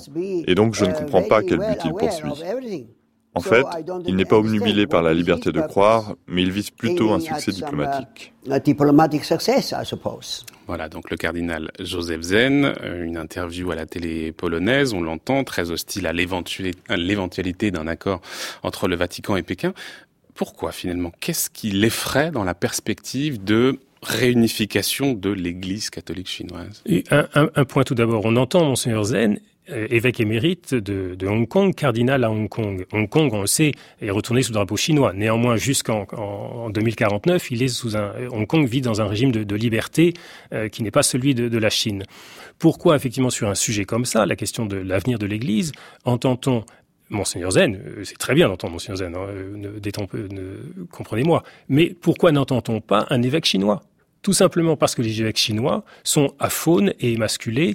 [0.47, 2.87] et donc je ne comprends pas quel but il poursuit.
[3.35, 3.65] En fait,
[4.07, 7.51] il n'est pas obnubilé par la liberté de croire, mais il vise plutôt un succès
[7.51, 8.35] diplomatique.
[10.67, 15.45] Voilà, donc le cardinal Joseph Zen, euh, une interview à la télé polonaise, on l'entend,
[15.45, 18.21] très hostile à l'éventualité d'un accord
[18.63, 19.73] entre le Vatican et Pékin.
[20.35, 26.83] Pourquoi finalement Qu'est-ce qui l'effraie dans la perspective de réunification de l'Église catholique chinoise?
[27.11, 32.25] Un, un, point tout d'abord, on entend Monseigneur Zen évêque émérite de, Hong Kong, cardinal
[32.25, 32.85] à Hong Kong.
[32.93, 35.13] Hong Kong, on le sait, est retourné sous drapeau chinois.
[35.13, 39.57] Néanmoins, jusqu'en en, 2049, il est sous un, Hong Kong vit dans un régime de,
[39.57, 40.15] liberté
[40.53, 42.03] euh, qui n'est pas celui de, la Chine.
[42.59, 45.73] Pourquoi, effectivement, sur un sujet comme ça, la question de l'avenir de l'Église,
[46.05, 46.65] entend-on
[47.11, 51.43] Monseigneur Zen, euh, c'est très bien d'entendre Monseigneur Zen, hein, ne, comprenez-moi.
[51.69, 53.83] Mais pourquoi n'entend-on pas un évêque chinois?
[54.23, 57.75] Tout simplement parce que les évêques chinois sont aphone et émasculés,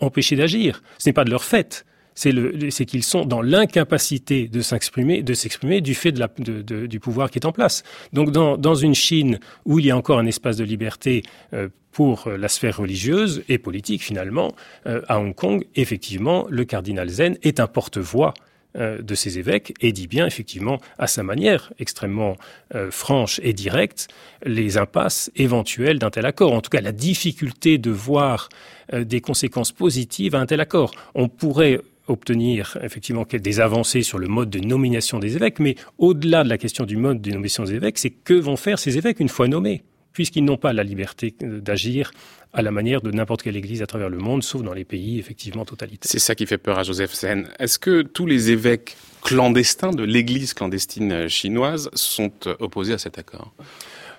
[0.00, 0.82] empêchés d'agir.
[0.98, 1.84] Ce n'est pas de leur fait.
[2.14, 7.46] C'est qu'ils sont dans l'incapacité de s'exprimer, de s'exprimer du fait du pouvoir qui est
[7.46, 7.84] en place.
[8.12, 11.22] Donc, dans, une Chine où il y a encore un espace de liberté
[11.54, 14.54] euh, pour la sphère religieuse et politique finalement,
[14.86, 19.74] euh, à Hong Kong, effectivement, le cardinal Zen est un porte-voix euh, de ces évêques
[19.80, 22.36] et dit bien effectivement à sa manière extrêmement
[22.74, 24.08] euh, franche et directe
[24.44, 28.48] les impasses éventuelles d'un tel accord, en tout cas la difficulté de voir
[28.92, 30.92] euh, des conséquences positives à un tel accord.
[31.14, 36.42] On pourrait obtenir effectivement des avancées sur le mode de nomination des évêques, mais au-delà
[36.42, 39.20] de la question du mode de nomination des évêques, c'est que vont faire ces évêques
[39.20, 42.12] une fois nommés puisqu'ils n'ont pas la liberté d'agir
[42.52, 45.18] à la manière de n'importe quelle église à travers le monde, sauf dans les pays
[45.18, 46.10] effectivement totalitaires.
[46.10, 47.48] C'est ça qui fait peur à Joseph Sen.
[47.58, 53.54] Est-ce que tous les évêques clandestins de l'église clandestine chinoise sont opposés à cet accord?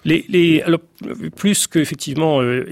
[0.06, 0.82] Les, les, alors,
[1.36, 2.65] plus qu'effectivement, euh,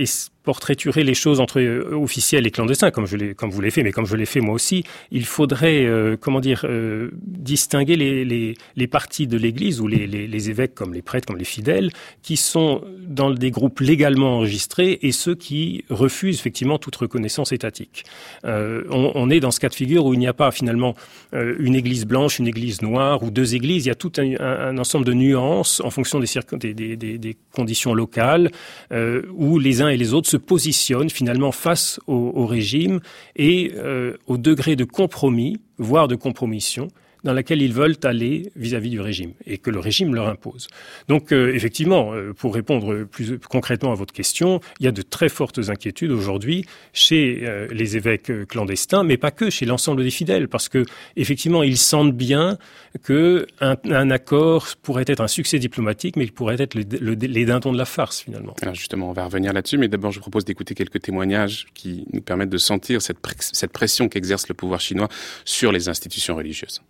[0.44, 4.16] portraiturer les choses entre euh, officiels et clandestins, comme vous l'avez fait, mais comme je
[4.16, 9.80] l'ai fait moi aussi, il faudrait, euh, comment dire, euh, distinguer les, parties de l'Église
[9.80, 11.92] ou les, évêques comme les prêtres, comme les fidèles,
[12.24, 18.04] qui sont dans des groupes légalement enregistrés et ceux qui refusent effectivement toute reconnaissance étatique.
[18.44, 20.96] On, est dans ce cas de figure où il n'y a pas finalement
[21.32, 23.86] une Église blanche, une Église noire ou deux Églises.
[23.86, 28.52] Il y a tout un, ensemble de nuances en fonction des, des conditions locales
[28.92, 33.02] où les uns et les autres se positionnent finalement face au, régime
[33.36, 36.88] et euh, au degré de compromis, voire de compromission,
[37.24, 40.68] dans laquelle ils veulent aller vis-à-vis du régime et que le régime leur impose.
[41.08, 45.02] Donc euh, effectivement, euh, pour répondre plus concrètement à votre question, il y a de
[45.02, 50.12] très fortes inquiétudes aujourd'hui chez euh, les évêques clandestins, mais pas que, chez l'ensemble des
[50.12, 52.58] fidèles, parce que effectivement, ils sentent bien
[53.04, 57.72] que un, accord pourrait être un succès diplomatique, mais il pourrait être le, les dindons
[57.72, 58.56] de la farce finalement.
[58.62, 62.22] Alors justement, on va revenir là-dessus, mais d'abord, je propose d'écouter quelques témoignages qui nous
[62.22, 65.08] permettent de sentir cette pression qu'exerce le pouvoir chinois
[65.46, 66.82] sur les institutions religieuses.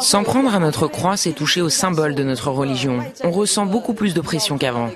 [0.00, 3.00] S'en prendre à notre croix, c'est toucher au symbole de notre religion.
[3.24, 4.90] On ressent beaucoup plus de pression qu'avant.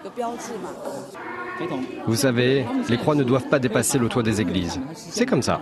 [2.07, 4.81] Vous savez, les croix ne doivent pas dépasser le toit des églises.
[4.95, 5.61] C'est comme ça.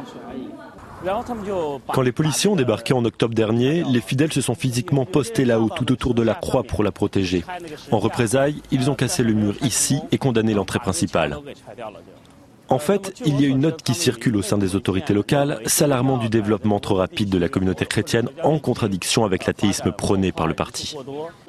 [1.89, 5.69] Quand les policiers ont débarqué en octobre dernier, les fidèles se sont physiquement postés là-haut,
[5.69, 7.45] tout autour de la croix pour la protéger.
[7.91, 11.39] En représailles, ils ont cassé le mur ici et condamné l'entrée principale.
[12.73, 16.17] En fait, il y a une note qui circule au sein des autorités locales, s'alarmant
[16.17, 20.55] du développement trop rapide de la communauté chrétienne en contradiction avec l'athéisme prôné par le
[20.55, 20.97] parti.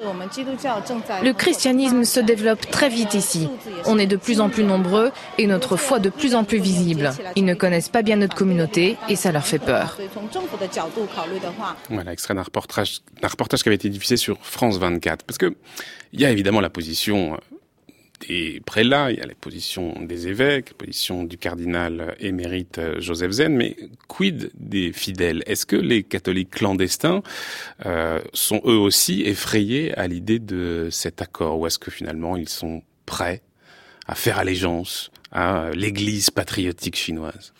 [0.02, 3.48] Le christianisme se développe très vite ici.
[3.86, 7.10] On est de plus en plus nombreux et notre foi de plus en plus visible.
[7.36, 9.96] Ils ne connaissent pas bien notre communauté et ça leur fait peur.
[11.88, 15.24] Voilà, extrait d'un reportage, reportage qui avait été diffusé sur France 24.
[15.24, 15.54] Parce que
[16.12, 17.38] il y a évidemment la position
[18.20, 23.00] des prélats, il y a les positions des évêques, la position du cardinal émérite euh,
[23.00, 23.76] Joseph Zen, mais
[24.08, 25.42] quid des fidèles?
[25.46, 27.22] Est-ce que les catholiques clandestins
[27.86, 31.58] euh, sont eux aussi effrayés à l'idée de cet accord?
[31.58, 33.42] Ou est-ce que finalement ils sont prêts
[34.06, 37.52] à faire allégeance à l'Église patriotique chinoise?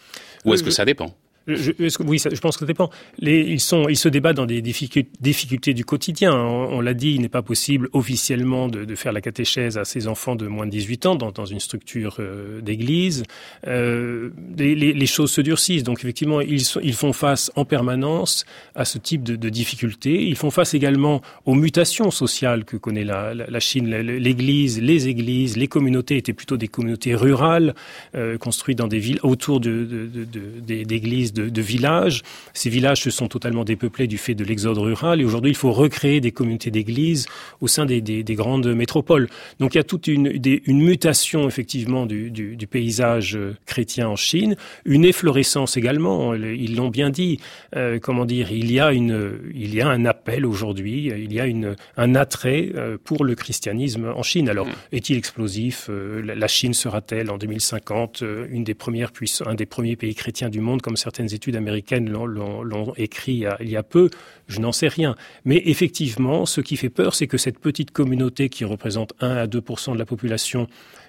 [0.44, 1.14] Ou est-ce que ça dépend?
[1.46, 2.90] Oui, je pense que ça dépend.
[3.20, 6.35] Ils, se débattent dans des difficultés du quotidien.
[6.35, 10.37] On, l'a dit, il n'est pas possible officiellement de, faire la catéchèse à ses enfants
[10.37, 13.24] de moins de 18 ans dans, une structure euh, d'église.
[13.66, 15.83] Euh, les, choses se durcissent.
[15.83, 20.26] Donc effectivement, ils, font face en permanence à ce type de, difficultés.
[20.26, 23.88] Ils font face également aux mutations sociales que connaît la, Chine.
[23.88, 27.74] L'église, les églises, les communautés étaient plutôt des communautés rurales,
[28.14, 32.22] euh, construites dans des villes autour d'églises de, villages.
[32.52, 35.72] Ces villages se sont totalement dépeuplés du fait de l'exode rural et aujourd'hui il faut
[35.72, 37.26] recréer des communautés d'églises
[37.60, 39.28] au sein des, grandes métropoles.
[39.60, 40.32] Donc il y a toute une,
[40.66, 46.34] une mutation effectivement du, paysage chrétien en Chine, une efflorescence également.
[46.34, 47.38] Ils l'ont bien dit.
[47.76, 51.06] Euh, comment dire Il y a une, il y a un appel aujourd'hui.
[51.06, 54.48] Il y a une, un attrait euh, pour le christianisme en Chine.
[54.48, 54.72] Alors mm.
[54.92, 59.12] est-il explosif euh, La Chine sera-t-elle en 2050 une des premières
[59.46, 63.76] un des premiers pays chrétiens du monde comme certaines études américaines l'ont écrit il y,
[63.76, 64.10] a, peu,
[64.48, 65.14] je n'en sais rien.
[65.44, 69.46] Mais effectivement, ce qui fait peur, c'est que cette petite communauté qui représente 1 à
[69.46, 70.66] 2% de la population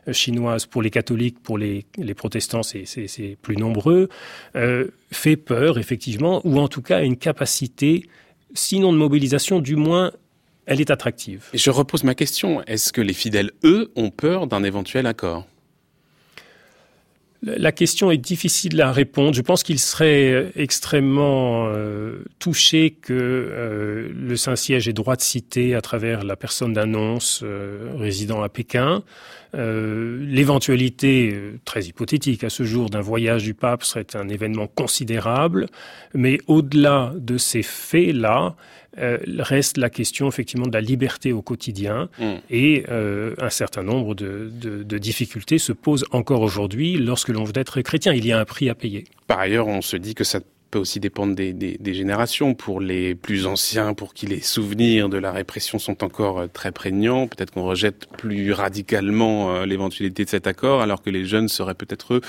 [0.07, 4.09] euh, chinoise, pour les catholiques, pour les, protestants, c'est plus nombreux,
[4.55, 8.07] euh, fait peur, effectivement, ou en tout cas a une capacité,
[8.53, 10.11] sinon de mobilisation, du moins
[10.65, 11.45] elle est attractive.
[11.53, 15.45] Je repose ma question, est-ce que les fidèles, eux, ont peur d'un éventuel accord?
[17.43, 19.33] La question est difficile à répondre.
[19.33, 25.21] Je pense qu'il serait euh, extrêmement euh, touché que euh, le Saint-Siège ait droit de
[25.21, 27.43] citer à travers la personne d'annonce
[27.97, 29.03] résidant à Pékin.
[29.53, 35.67] L'éventualité, très hypothétique à ce jour, d'un voyage du pape serait un événement considérable.
[36.13, 38.57] Mais au-delà de ces faits-là,
[38.97, 42.33] euh, reste la question effectivement de la liberté au quotidien mm.
[42.49, 47.43] et euh, un certain nombre de, de, de, difficultés se posent encore aujourd'hui lorsque l'on
[47.43, 48.13] veut être chrétien.
[48.13, 49.05] Il y a un prix à payer.
[49.27, 50.39] Par ailleurs, on se dit que ça
[50.75, 52.53] peut aussi dépendre des, des, des, générations.
[52.53, 56.73] Pour les plus anciens, pour qui les souvenirs de la répression sont encore euh, très
[56.73, 61.47] prégnants, peut-être qu'on rejette plus radicalement euh, l'éventualité de cet accord, alors que les jeunes
[61.47, 62.19] seraient peut-être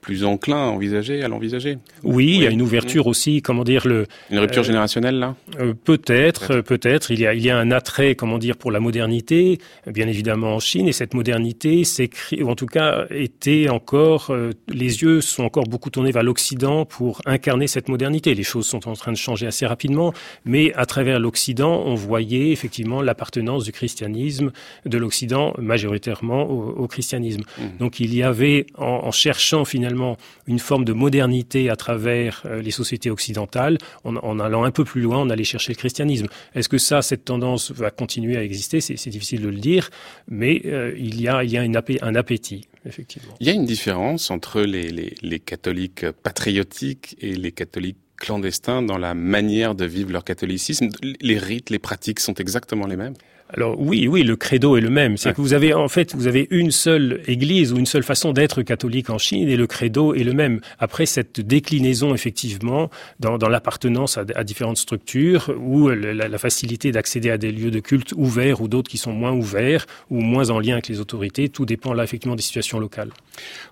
[0.00, 1.76] plus enclins à envisager, à l'envisager.
[2.02, 4.06] Oui, il y a une ouverture aussi, comment dire le.
[4.30, 5.36] Une rupture euh, générationnelle là?
[5.84, 7.10] peut-être, peut-être.
[7.10, 10.54] il y a, il y a un attrait, comment dire, pour la modernité, bien évidemment
[10.54, 14.34] en Chine, et cette modernité s'écrit, ou en tout cas était encore,
[14.68, 18.34] les yeux sont encore beaucoup tournés vers l'Occident pour incarner cette modernité.
[18.34, 22.50] Les choses sont en train de changer assez rapidement, mais à travers l'Occident, on voyait
[22.52, 24.52] effectivement l'appartenance du christianisme
[24.86, 27.42] de l'Occident majoritairement au, christianisme.
[27.58, 27.62] Mmh.
[27.78, 32.70] Donc il y avait, en, cherchant finalement une forme de modernité à travers euh, les
[32.70, 36.26] sociétés occidentales, en, allant un peu plus loin, on allait chercher le christianisme.
[36.54, 38.80] Est-ce que ça, cette tendance va continuer à exister?
[38.80, 39.90] C'est difficile de le dire,
[40.28, 42.69] mais euh, il y a, il y a un appétit.
[42.86, 43.34] Effectivement.
[43.40, 48.82] Il y a une différence entre les, les, les catholiques patriotiques et les catholiques clandestins
[48.82, 50.88] dans la manière de vivre leur catholicisme.
[51.20, 53.14] Les rites, les pratiques sont exactement les mêmes?
[53.52, 55.16] Alors oui, oui, le credo est le même.
[55.16, 58.32] C'est que vous avez en fait, vous avez une seule église ou une seule façon
[58.32, 60.60] d'être catholique en Chine et le credo est le même.
[60.78, 66.92] Après cette déclinaison effectivement dans, dans l'appartenance à, à, différentes structures ou la, la facilité
[66.92, 70.50] d'accéder à des lieux de culte ouverts ou d'autres qui sont moins ouverts ou moins
[70.50, 73.10] en lien avec les autorités, tout dépend là effectivement des situations locales.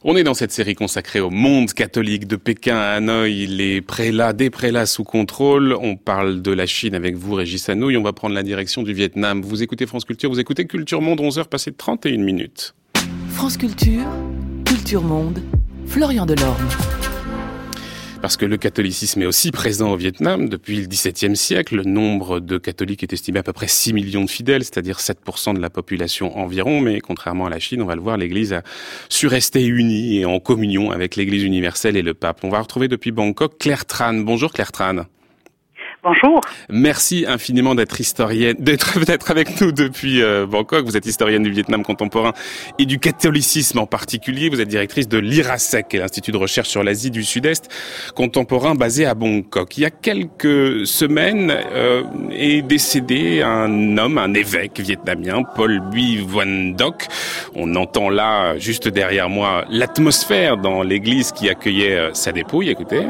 [0.02, 4.32] On est dans cette série consacrée au monde catholique de Pékin à Hanoï, les prélats,
[4.32, 5.76] des prélats sous contrôle.
[5.80, 7.96] On parle de la Chine avec vous, Régis Hanouille.
[7.96, 9.42] On va prendre la direction du Vietnam.
[9.42, 12.74] Vous écoutez France Culture, vous écoutez Culture Monde, 11h passées de 31 minutes.
[13.28, 14.07] France Culture,
[14.64, 15.42] Culture Monde,
[15.85, 16.66] Florian Delorme.
[18.22, 21.76] Parce que le catholicisme est aussi présent au Vietnam depuis le XVIIe siècle.
[21.76, 25.54] Le nombre de catholiques est estimé à peu près 6 millions de fidèles, c'est-à-dire 7%
[25.54, 26.81] de la population environ.
[26.81, 28.62] Mais contrairement à la Chine, on va le voir, l'Église a
[29.11, 32.42] su rester unie et en communion avec l'Église universelle et le pape.
[32.42, 34.14] On va retrouver depuis Bangkok Claire Tran.
[34.14, 35.04] Bonjour Claire Tran.
[36.09, 36.40] Bonjour.
[36.71, 40.87] Merci infiniment d'être historienne, d'être peut-être avec nous depuis euh, Bangkok.
[40.87, 42.33] Vous êtes historienne du Vietnam contemporain
[42.79, 44.49] et du catholicisme en particulier.
[44.49, 47.68] Vous êtes directrice de l'IRASEC, l'Institut de recherche sur l'Asie du Sud-Est
[48.14, 49.77] contemporain basé à Bangkok.
[49.77, 56.25] Il y a quelques semaines euh, est décédé un homme, un évêque vietnamien, Paul Bui
[56.27, 57.07] Vuan Doc.
[57.55, 62.71] On entend là, juste derrière moi, l'atmosphère dans l'église qui accueillait euh, sa dépouille.
[62.71, 63.03] Écoutez.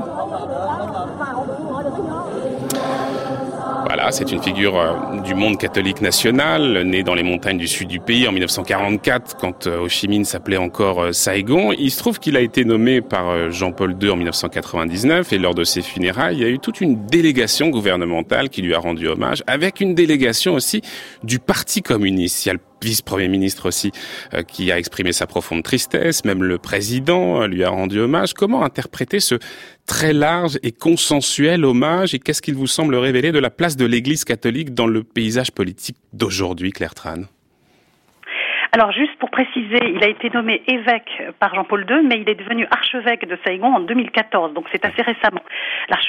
[3.98, 7.88] Voilà, c'est une figure euh, du monde catholique national, né dans les montagnes du sud
[7.88, 11.72] du pays en 1944, quand euh, Ho Chi Minh s'appelait encore euh, Saigon.
[11.72, 15.64] Il se trouve qu'il a été nommé par Jean-Paul II en 1999, et lors de
[15.64, 19.42] ses funérailles, il y a eu toute une délégation gouvernementale qui lui a rendu hommage,
[19.48, 20.80] avec une délégation aussi
[21.24, 22.46] du Parti communiste.
[22.46, 23.90] Il y a le vice-premier ministre aussi,
[24.46, 26.24] qui a exprimé sa profonde tristesse.
[26.24, 28.34] Même le président lui a rendu hommage.
[28.34, 29.34] Comment interpréter ce
[29.88, 32.14] très large et consensuel hommage.
[32.14, 35.50] Et qu'est-ce qu'il vous semble révéler de la place de l'Église catholique dans le paysage
[35.50, 37.24] politique d'aujourd'hui, Claire Tran?
[38.72, 42.34] Alors juste pour préciser, il a été nommé évêque par Jean-Paul II, mais il est
[42.34, 45.42] devenu archevêque de Saigon en 2014, donc c'est assez récemment.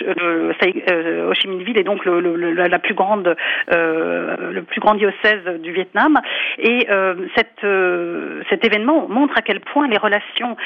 [0.02, 0.54] Le,
[0.92, 2.20] euh, Ho Chi Minh Ville est donc le,
[2.52, 3.36] la plus grande,
[3.74, 6.20] euh, le plus grand diocèse du Vietnam,
[6.58, 7.16] et euh,
[7.64, 10.58] euh, cet événement montre à quel point les relations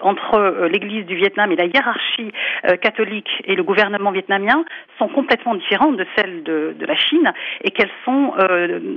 [0.00, 2.32] entre euh, l'Église du Vietnam et la hiérarchie
[2.80, 4.64] catholique et le gouvernement vietnamien
[4.98, 7.32] sont complètement différentes de celles de, de la Chine,
[7.64, 8.34] et qu'elles sont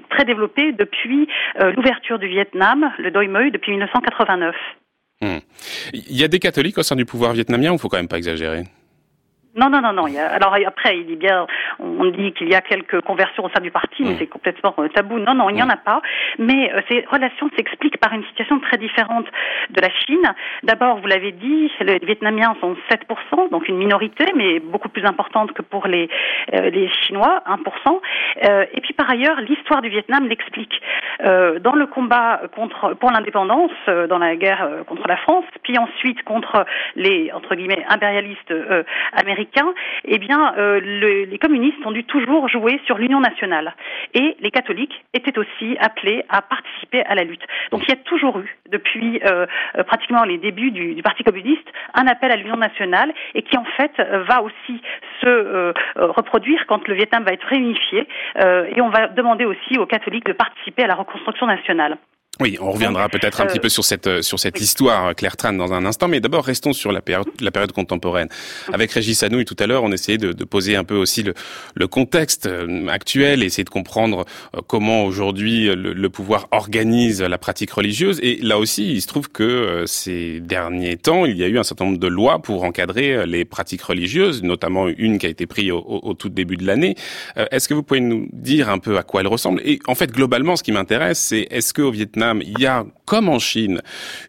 [0.10, 1.28] très développées depuis
[1.76, 4.56] l'ouverture du Vietnam, le Doi Moi, depuis 1989.
[5.22, 5.38] Hmm.
[5.94, 8.18] Il y a des catholiques au sein du pouvoir vietnamien ou faut quand même pas
[8.18, 8.64] exagérer?
[9.56, 10.06] Non, non, non, non.
[10.06, 11.48] alors après, il dit bien,
[11.80, 14.16] on dit qu'il y a quelques conversions au sein du parti, mais mm.
[14.20, 15.18] c'est complètement euh, tabou.
[15.18, 15.84] Non, non, il n'y en a mm.
[15.86, 16.02] pas.
[16.40, 19.26] Mais euh, ces relations s'expliquent par une situation très différente
[19.70, 20.34] de la Chine.
[20.64, 25.54] D'abord, vous l'avez dit, les Vietnamiens sont 7%, donc une minorité, mais beaucoup plus importante
[25.54, 26.10] que pour les,
[26.54, 28.02] euh, les Chinois, 1%.
[28.74, 30.82] et puis par ailleurs, l'histoire du Vietnam l'explique.
[31.24, 33.72] dans le combat contre, pour l'indépendance,
[34.10, 36.66] dans la guerre contre la France, puis ensuite contre
[36.96, 38.54] les, entre guillemets, impérialistes
[39.14, 39.45] américains,
[40.06, 43.76] eh bien, euh, les communistes ont dû toujours jouer sur l'union nationale.
[44.14, 47.44] Et les catholiques étaient aussi appelés à participer à la lutte.
[47.72, 49.46] Donc il y a toujours eu, depuis euh,
[49.88, 53.92] pratiquement les débuts du, Parti communiste, un appel à l'union nationale et qui en fait
[54.28, 54.82] va aussi
[55.22, 58.08] se euh, reproduire quand le Vietnam va être réunifié.
[58.40, 61.98] et on va demander aussi aux catholiques de participer à la reconstruction nationale.
[62.42, 65.72] Oui, on reviendra peut-être un petit peu sur cette sur cette histoire, Claire Tran, dans
[65.72, 66.10] un instant.
[66.10, 68.28] Mais d'abord, restons sur la période, la période contemporaine.
[68.74, 71.34] Avec Régis Anouilh, tout à l'heure, on essayait de, de, poser un peu aussi le,
[71.76, 77.38] le contexte euh, actuel, essayer de comprendre euh, comment aujourd'hui le, le, pouvoir organise la
[77.38, 78.20] pratique religieuse.
[78.22, 81.58] Et là aussi, il se trouve que euh, ces derniers temps, il y a eu
[81.58, 85.46] un certain nombre de lois pour encadrer les pratiques religieuses, notamment une qui a été
[85.46, 86.96] prise au, au, tout début de l'année.
[87.52, 89.62] Est-ce que vous pouvez nous dire un peu à quoi elle ressemble?
[89.64, 93.30] Et en fait, globalement, ce qui m'intéresse, c'est est-ce qu'au Vietnam il y a, comme
[93.30, 93.82] en Chine,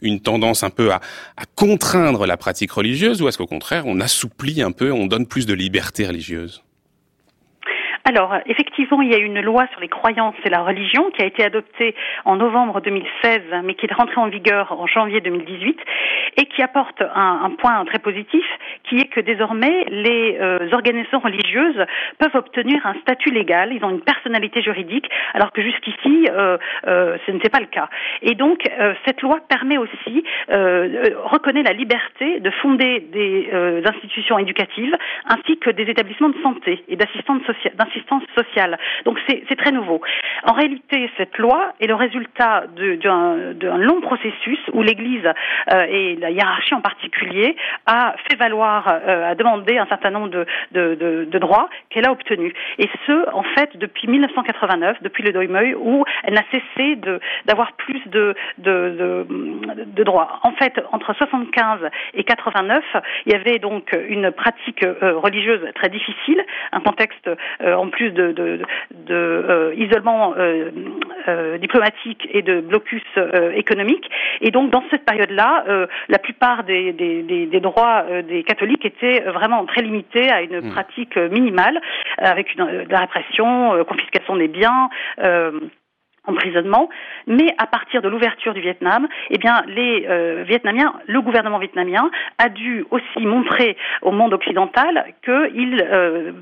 [0.03, 1.01] une tendance un peu à,
[1.55, 5.47] contraindre la pratique religieuse ou est-ce qu'au contraire, on assouplit un peu, on donne plus
[5.47, 6.63] de liberté religieuse?
[8.09, 11.27] Alors, effectivement, il y a une loi sur les croyances et la religion qui a
[11.27, 11.93] été adoptée
[12.25, 15.77] en novembre 2016, mais qui est rentrée en vigueur en janvier 2018,
[16.37, 18.45] et qui apporte un, point très positif,
[18.89, 20.39] qui est que désormais les
[20.73, 21.85] organisations religieuses
[22.19, 26.29] peuvent obtenir un statut légal, ils ont une personnalité juridique, alors que jusqu'ici
[26.85, 27.89] ce n'était pas le cas.
[28.23, 28.63] Et donc
[29.05, 33.51] cette loi permet aussi reconnaît la liberté de fonder des
[33.85, 34.95] institutions éducatives
[35.27, 37.43] ainsi que des établissements de santé et d'assistance
[39.05, 40.01] Donc c'est très nouveau.
[40.45, 45.27] En réalité, cette loi est le résultat d'un long processus où l'Église
[45.73, 50.29] euh, et la hiérarchie en particulier a fait valoir, euh, a demandé un certain nombre
[50.29, 52.53] de, droits qu'elle a obtenus.
[52.79, 56.99] Et ce, en fait, depuis 1989, depuis le Doimeuil, où elle n'a cessé
[57.45, 58.35] d'avoir plus de,
[60.03, 60.41] droits.
[60.43, 61.81] En fait, entre 75
[62.15, 62.85] et 89,
[63.27, 66.43] il y avait donc une pratique euh, religieuse très difficile,
[66.73, 67.29] un contexte
[67.65, 68.33] en plus de,
[68.91, 70.35] de isolement
[71.61, 73.03] diplomatique et de blocus
[73.55, 74.09] économique.
[74.41, 78.43] Et donc, dans cette période-là, euh, la plupart des, des, des, des droits euh, des
[78.43, 80.71] catholiques étaient vraiment très limités à une mmh.
[80.71, 81.81] pratique minimale,
[82.19, 84.89] avec une, de la répression, confiscation des biens
[86.27, 86.89] emprisonnement,
[87.27, 92.11] mais à partir de l'ouverture du Vietnam, eh bien les euh, Vietnamiens, le gouvernement vietnamien
[92.39, 96.33] a dû aussi montrer au monde occidental qu'il euh,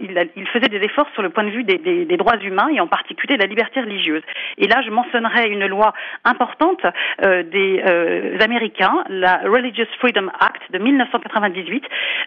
[0.00, 2.80] il, faisait des efforts sur le point de vue des, des, des, droits humains et
[2.80, 4.22] en particulier la liberté religieuse.
[4.58, 5.92] Et là, je mentionnerai une loi
[6.24, 6.84] importante
[7.24, 11.84] euh, des euh, Américains, la Religious Freedom Act de 1998,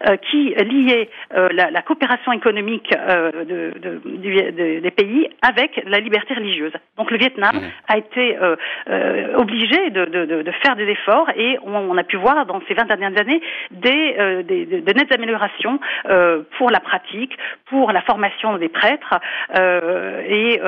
[0.08, 6.72] euh, qui liait la, la, coopération économique de, de, des pays avec la liberté religieuse.
[6.96, 7.62] Donc le Vietnam mmh.
[7.88, 8.56] a été euh,
[8.88, 12.60] euh, obligé de, de, de, faire des efforts et on, on, a pu voir dans
[12.66, 13.40] ces 20 dernières années
[13.70, 15.78] des, euh, des nettes améliorations
[16.08, 17.36] euh, pour la pratique,
[17.66, 19.14] pour la formation des prêtres
[19.54, 20.60] euh, et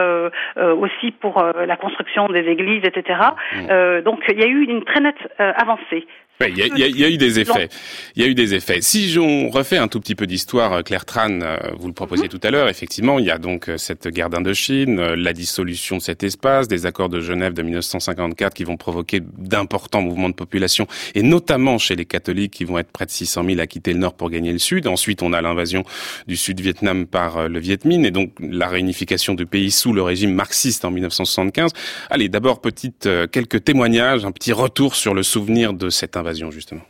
[0.58, 3.20] aussi pour la construction des églises, etc.
[3.54, 4.00] Mmh.
[4.02, 6.06] donc il y a eu une très nette avancée.
[6.46, 7.68] Il y, a, y, a, eu des effets.
[8.14, 8.80] Il y a eu des effets.
[8.80, 12.26] Si on refait un tout petit peu d'histoire, euh, Claire Tran, euh, vous le proposiez
[12.26, 12.30] mhm.
[12.30, 16.02] tout à l'heure, effectivement, il y a donc euh, cette guerre d'Indochine, la dissolution de
[16.02, 20.86] cet espace, des accords de Genève de 1954 qui vont provoquer d'importants mouvements de population,
[21.16, 23.98] et notamment chez les catholiques qui vont être près de 600 000 à quitter le
[23.98, 24.86] nord pour gagner le sud.
[24.86, 25.82] Ensuite, on a l'invasion
[26.28, 30.34] du sud-Vietnam par le Viet Minh, et donc la réunification du pays sous le régime
[30.34, 31.72] marxiste en 1975.
[32.10, 36.82] Allez, d'abord, petite, quelques témoignages, un petit retour sur le souvenir de cette invasion justement.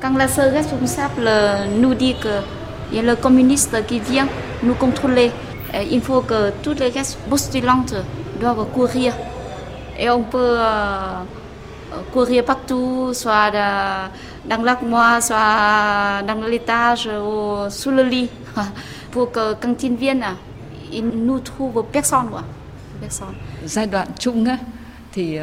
[0.00, 1.28] Quand la sœur responsable
[1.80, 4.28] nous dit qu'il y a le communiste qui vient
[4.62, 5.30] nous contrôler,
[5.90, 6.92] il faut que toutes les
[7.28, 7.94] postulantes
[8.40, 9.14] doivent courir.
[9.98, 11.22] Et on peut euh,
[12.12, 13.50] courir partout, soit
[14.44, 18.28] dans l'armoire, soit dans l'étage ou sous le lit,
[19.12, 20.24] pour que quand ils viennent,
[20.92, 22.30] ils nous trouvent personne.
[23.00, 23.34] personne.
[23.66, 24.46] Giai đoạn chung
[25.12, 25.38] thì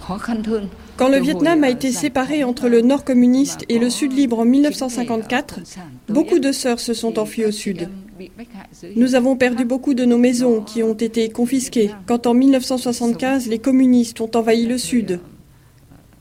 [0.00, 0.68] khó khăn hơn.
[0.96, 4.44] Quand le Vietnam a été séparé entre le nord communiste et le sud libre en
[4.44, 5.60] 1954,
[6.08, 7.88] beaucoup de sœurs se sont enfuies au sud.
[8.94, 13.58] Nous avons perdu beaucoup de nos maisons qui ont été confisquées quand en 1975 les
[13.58, 15.20] communistes ont envahi le sud.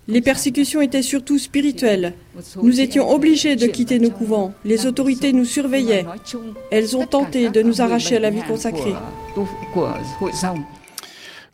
[0.07, 2.13] Les persécutions étaient surtout spirituelles.
[2.61, 4.53] Nous étions obligés de quitter nos couvents.
[4.65, 6.05] Les autorités nous surveillaient.
[6.71, 8.95] Elles ont tenté de nous arracher à la vie consacrée.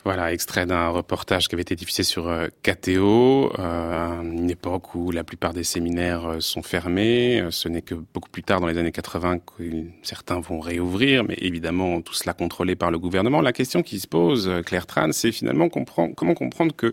[0.02, 5.10] Voilà, extrait d'un reportage qui avait été diffusé sur euh, KTO, euh, une époque où
[5.10, 7.44] la plupart des séminaires euh, sont fermés.
[7.50, 9.62] Ce n'est que beaucoup plus tard, dans les années 80, que
[10.02, 13.42] certains vont réouvrir, mais évidemment tout cela contrôlé par le gouvernement.
[13.42, 16.92] La question qui se pose, Claire Tran, c'est finalement comment comprendre que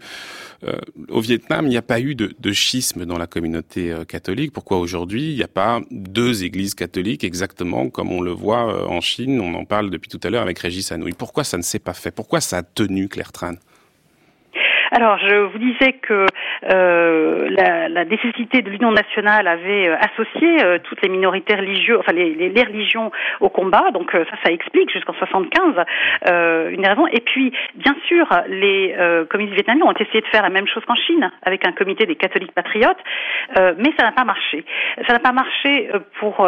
[1.09, 4.53] au Vietnam, il n'y a pas eu de, schisme dans la communauté catholique.
[4.53, 9.01] Pourquoi aujourd'hui, il n'y a pas deux églises catholiques exactement comme on le voit en
[9.01, 9.39] Chine?
[9.39, 11.13] On en parle depuis tout à l'heure avec Régis Hanouille.
[11.17, 12.11] Pourquoi ça ne s'est pas fait?
[12.11, 13.53] Pourquoi ça a tenu Claire Tran
[14.91, 16.25] alors, je vous disais que
[16.65, 21.99] euh, la, la, nécessité de l'union nationale avait euh, associé euh, toutes les minorités religieuses,
[21.99, 23.91] enfin les, les, les religions au combat.
[23.91, 25.85] Donc ça, ça explique jusqu'en 75
[26.71, 27.07] une raison.
[27.07, 28.95] Et puis, bien sûr, les
[29.29, 32.15] communistes vietnamiens ont essayé de faire la même chose qu'en Chine, avec un comité des
[32.15, 32.97] catholiques patriotes,
[33.55, 34.65] mais ça n'a pas marché.
[35.07, 35.89] Ça n'a pas marché
[36.19, 36.47] pour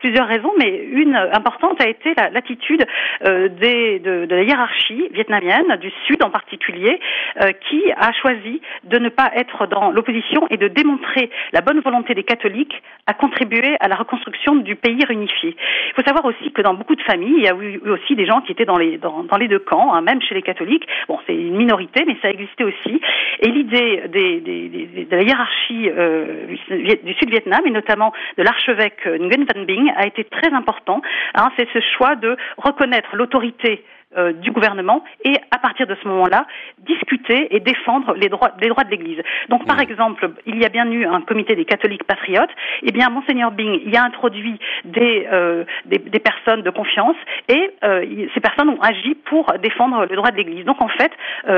[0.00, 2.84] plusieurs raisons, mais une importante a été l'attitude
[3.24, 7.00] des, de, de la hiérarchie vietnamienne, du Sud en particulier,
[7.40, 11.80] euh, qui a choisi de ne pas être dans l'opposition et de démontrer la bonne
[11.80, 15.56] volonté des catholiques à contribuer à la reconstruction du pays réunifié.
[15.88, 18.26] Il faut savoir aussi que dans beaucoup de familles, il y a eu aussi des
[18.26, 20.86] gens qui étaient dans les, dans, les deux camps, hein, même chez les catholiques.
[21.08, 23.00] Bon, c'est une minorité, mais ça existait aussi.
[23.40, 29.92] Et l'idée de la hiérarchie euh, du Sud-Vietnam, et notamment de l'archevêque Nguyen Van Binh,
[29.96, 31.02] a été très important.
[31.34, 33.84] Hein, c'est ce choix de reconnaître l'autorité
[34.16, 36.46] euh, du gouvernement et à partir de ce moment-là
[36.78, 39.20] discuter et défendre les droits les droits de l'Église.
[39.48, 42.50] Donc par exemple, il y a bien eu un comité des catholiques patriotes.
[42.82, 47.16] Eh bien, monseigneur Bing y a introduit des euh, des, des, personnes de confiance
[47.48, 48.04] et euh,
[48.34, 50.64] ces personnes ont agi pour défendre le droit de l'Église.
[50.64, 51.12] Donc en fait,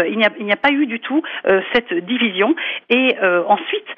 [0.08, 1.22] il n'y a il n'y a pas eu du tout
[1.74, 2.54] cette division
[2.88, 3.16] et
[3.48, 3.88] ensuite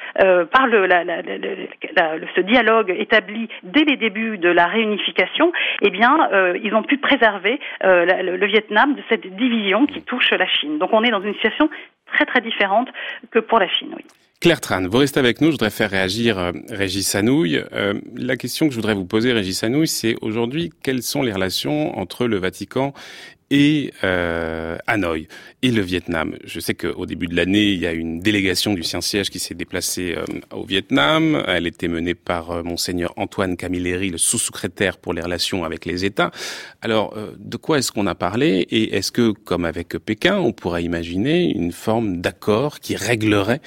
[0.52, 5.52] par le, la, la, la, ce dialogue établi dès les débuts de la réunification,
[5.82, 6.28] eh bien
[6.62, 10.78] ils ont pu préserver le Vietnam de cette division qui touche la Chine.
[10.78, 11.68] Donc on est dans une situation
[12.12, 12.88] très très différente
[13.30, 13.94] que pour la Chine.
[14.40, 15.48] Claire Tran, vous restez avec nous.
[15.48, 17.60] Je voudrais faire réagir euh, Régis Sanouille.
[17.72, 21.32] Euh, la question que je voudrais vous poser, Régis Sanouille, c'est aujourd'hui, quelles sont les
[21.32, 22.92] relations entre le Vatican
[23.50, 25.28] et euh, Hanoï
[25.62, 26.36] et le Vietnam.
[26.44, 29.54] Je sais qu'au début de l'année, il y a une délégation du Saint-Siège qui s'est
[29.54, 30.24] déplacée euh,
[30.54, 31.42] au Vietnam.
[31.48, 36.04] Elle était menée par euh, monseigneur Antoine Camilleri, le sous-secrétaire pour les relations avec les
[36.04, 36.30] États.
[36.80, 40.52] Alors, euh, de quoi est-ce qu'on a parlé et est-ce que, comme avec Pékin, on
[40.52, 43.60] pourrait imaginer une forme d'accord qui réglerait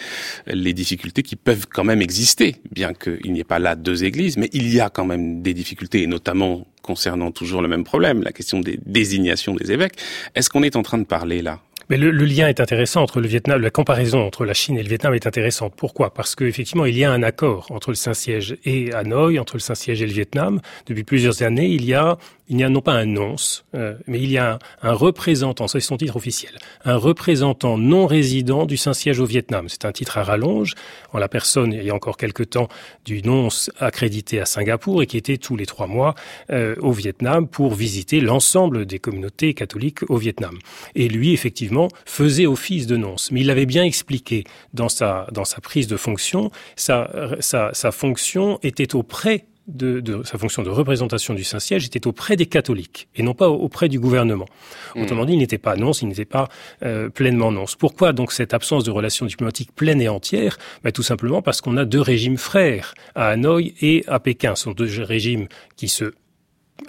[0.47, 4.37] les difficultés qui peuvent quand même exister, bien qu'il n'y ait pas là deux églises,
[4.37, 8.23] mais il y a quand même des difficultés, et notamment concernant toujours le même problème,
[8.23, 9.95] la question des désignations des évêques.
[10.35, 11.59] Est-ce qu'on est en train de parler là?
[11.91, 14.83] Mais le, le, lien est intéressant entre le Vietnam, la comparaison entre la Chine et
[14.83, 15.73] le Vietnam est intéressante.
[15.75, 16.13] Pourquoi?
[16.13, 20.01] Parce qu'effectivement, il y a un accord entre le Saint-Siège et Hanoï, entre le Saint-Siège
[20.01, 20.61] et le Vietnam.
[20.85, 22.17] Depuis plusieurs années, il y a
[22.51, 25.79] il n'y a non pas un nonce, euh, mais il y a un, représentant, c'est
[25.79, 26.51] son titre officiel,
[26.83, 29.69] un représentant non résident du Saint-Siège au Vietnam.
[29.69, 30.75] C'est un titre à rallonge,
[31.13, 32.67] en la personne, il y a encore quelque temps,
[33.05, 36.13] du nonce accrédité à Singapour et qui était tous les trois mois
[36.51, 40.59] euh, au Vietnam pour visiter l'ensemble des communautés catholiques au Vietnam.
[40.93, 43.31] Et lui, effectivement, faisait office de nonce.
[43.31, 44.43] Mais il avait bien expliqué
[44.73, 45.25] dans sa,
[45.63, 51.43] prise de fonction, sa, sa, sa fonction était auprès de, sa fonction de représentation du
[51.43, 54.45] Saint-Siège était auprès des catholiques et non pas auprès du gouvernement.
[54.95, 55.01] Hmm.
[55.01, 56.49] Autrement dit, il n'était pas nonce, il n'était pas
[56.83, 57.75] euh, pleinement nonce.
[57.75, 60.57] Pourquoi donc cette absence de relations diplomatiques pleines et entières?
[60.83, 64.55] Ben, Tout simplement parce qu'on a deux régimes frères, à Hanoï et à Pékin.
[64.55, 66.13] Ce sont deux régimes qui se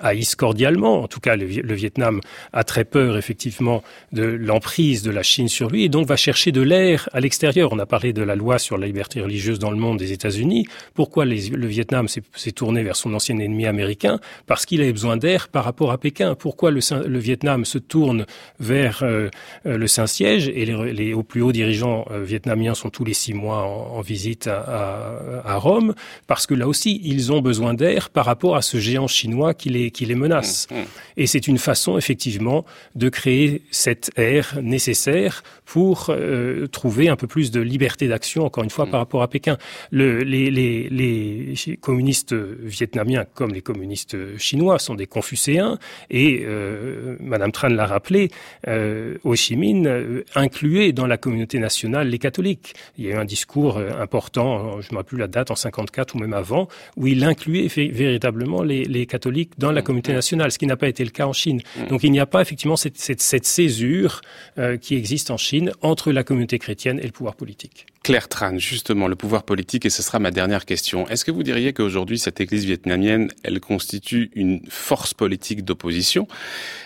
[0.01, 1.03] haïssent cordialement.
[1.03, 2.21] En tout cas, le, Vietnam
[2.53, 3.83] a très peur, effectivement,
[4.13, 7.73] de l'emprise de la Chine sur lui et donc va chercher de l'air à l'extérieur.
[7.73, 10.67] On a parlé de la loi sur la liberté religieuse dans le monde des États-Unis.
[10.95, 14.21] Pourquoi le Vietnam s'est tourné vers son ancien ennemi américain?
[14.47, 16.35] Parce qu'il avait besoin d'air par rapport à Pékin.
[16.35, 16.81] Pourquoi le,
[17.19, 18.27] Vietnam se tourne
[18.61, 19.29] vers euh,
[19.67, 23.35] euh, le Saint-Siège et les, les, plus hauts dirigeants euh, vietnamiens sont tous les six
[23.35, 25.95] mois en, visite à, Rome?
[26.27, 29.71] Parce que là aussi, ils ont besoin d'air par rapport à ce géant chinois qui
[29.85, 30.69] les qui les menacent.
[30.71, 30.85] Mmh, mmh.
[31.17, 32.65] Et c'est une façon, effectivement,
[32.95, 38.65] de créer cette ère nécessaire pour euh, trouver un peu plus de liberté d'action, encore
[38.65, 39.05] une fois, par mmh.
[39.05, 39.57] rapport à Pékin.
[39.91, 45.79] Le, les, les, les, communistes vietnamiens, comme les communistes chinois, sont des confucéens,
[46.11, 48.31] et euh, Madame Tran l'a rappelé,
[48.69, 52.75] euh, Ho Chi Minh euh, incluait dans la communauté nationale les catholiques.
[52.99, 55.57] Il y a eu un discours important, je ne me rappelle plus la date, en
[55.57, 60.53] 54 ou même avant, où il incluait véritablement les, les catholiques dans la communauté nationale,
[60.53, 61.61] ce qui n'a pas été le cas en Chine.
[61.89, 64.21] Donc il n'y a pas effectivement cette, cette, cette césure
[64.59, 67.87] euh, qui existe en Chine entre la communauté chrétienne et le pouvoir politique.
[68.03, 71.09] Claire Tran, justement, le pouvoir politique, et ce sera ma dernière question.
[71.09, 76.27] Est-ce que vous diriez qu'aujourd'hui, cette église vietnamienne, elle constitue une force politique d'opposition?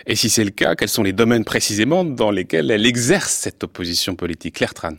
[0.07, 3.65] Et si c'est le cas, quels sont les domaines précisément dans lesquels elle exerce cette
[3.65, 4.57] opposition politique?
[4.57, 4.97] Claire Tran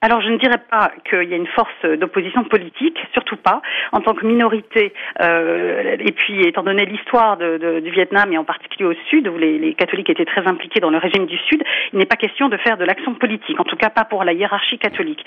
[0.00, 3.60] alors je ne dirais pas qu'il y a une force d'opposition politique, surtout pas.
[3.90, 8.84] En tant que minorité, euh, et puis étant donné l'histoire du Vietnam et en particulier
[8.84, 12.06] au Sud, où les, catholiques étaient très impliqués dans le régime du Sud, il n'est
[12.06, 15.24] pas question de faire de l'action politique, en tout cas pas pour la hiérarchie catholique.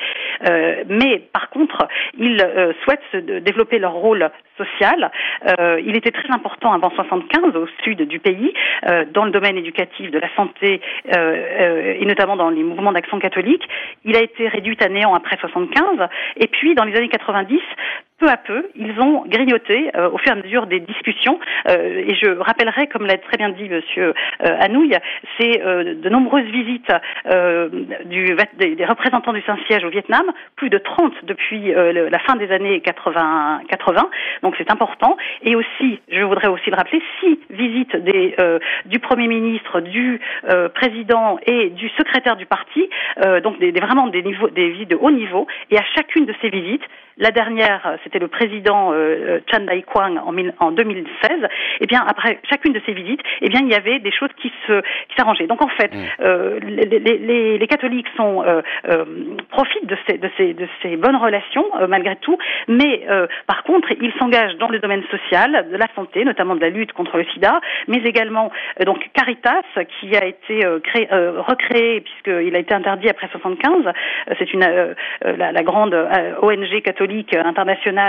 [0.48, 5.12] Euh, mais par contre, ils euh, souhaitent se développer leur rôle social.
[5.60, 8.54] Euh, il était très important avant 75 au sud du pays,
[8.88, 13.68] euh, dans le domaine éducatif, de la santé et notamment dans les mouvements d'action catholique.
[14.06, 16.07] Il a été réduite à néant après 75.
[16.38, 17.59] Et puis, dans les années 90,
[18.22, 21.40] peu à peu, ils ont grignoté euh, au fur et à mesure des discussions.
[21.68, 24.14] Euh, et je rappellerai, comme l'a très bien dit Monsieur
[24.46, 24.96] euh, Anouilh,
[25.40, 26.92] c'est de nombreuses visites
[27.26, 30.24] des, représentants du Saint-Siège au Vietnam,
[30.56, 33.62] plus de 30 depuis la fin des années 80.
[33.68, 34.10] 80
[34.44, 35.18] donc c'est important.
[35.44, 37.96] Et aussi, je voudrais aussi le rappeler, six visites
[38.86, 40.20] du Premier ministre, du
[40.76, 42.88] président et du secrétaire du parti,
[43.44, 45.48] donc des, vraiment des, visites de haut niveau.
[45.72, 46.84] Et à chacune de ces visites,
[47.18, 48.93] la dernière, c'était le président
[49.51, 51.47] Chan Dai-kwang en, en 2016,
[51.80, 54.51] eh bien après chacune de ces visites, eh bien il y avait des choses qui
[54.68, 55.47] se qui s'arrangeaient.
[55.47, 56.68] Donc en fait, mm.
[56.68, 58.43] les, les, les, catholiques sont
[59.49, 62.38] profitent de ces de ces de ces bonnes relations malgré tout,
[62.68, 63.05] mais
[63.47, 66.93] par contre ils s'engagent dans le domaine social, de la santé, notamment de la lutte
[66.93, 68.51] contre le SIDA, mais également
[68.86, 69.64] donc Caritas
[69.99, 73.86] qui a été créé, recréé puisqu'il a été interdit après 75.
[74.38, 75.93] C'est une la, la, grande
[76.41, 78.01] ONG catholique internationale,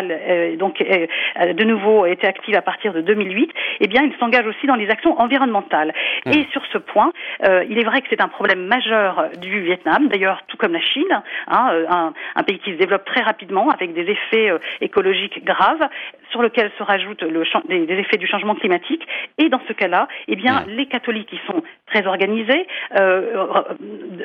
[0.56, 3.50] donc de nouveau été active à partir de 2008.
[3.80, 5.92] Eh bien, il s'engage aussi dans les actions environnementales.
[6.26, 6.32] Mmh.
[6.32, 7.12] Et sur ce point,
[7.42, 11.22] il est vrai que c'est un problème majeur du Vietnam, d'ailleurs tout comme la Chine,
[11.48, 15.88] hein, un, un, pays qui se développe très rapidement avec des effets écologiques graves
[16.30, 19.06] sur lequel se rajoutent le, des, effets du changement climatique.
[19.38, 20.70] Et dans ce cas-là, eh bien, mmh.
[20.70, 22.66] les catholiques qui sont très organisés
[22.98, 23.62] euh,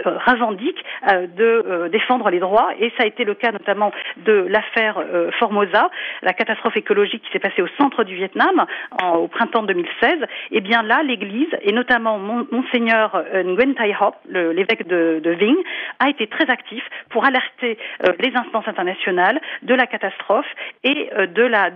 [0.05, 2.69] revendiquent euh, de euh, défendre les droits.
[2.79, 5.89] Et ça a été le cas notamment de l'affaire euh, Formosa,
[6.21, 8.65] la catastrophe écologique qui s'est passée au centre du Vietnam
[9.01, 10.19] en, au printemps 2016.
[10.51, 15.57] Et bien là, l'Église, et notamment Monseigneur euh, Nguyen Thai Hop, l'évêque de, de Vinh,
[15.99, 17.77] a été très actif pour alerter
[18.19, 20.45] les instances internationales de la catastrophe
[20.83, 21.71] et de la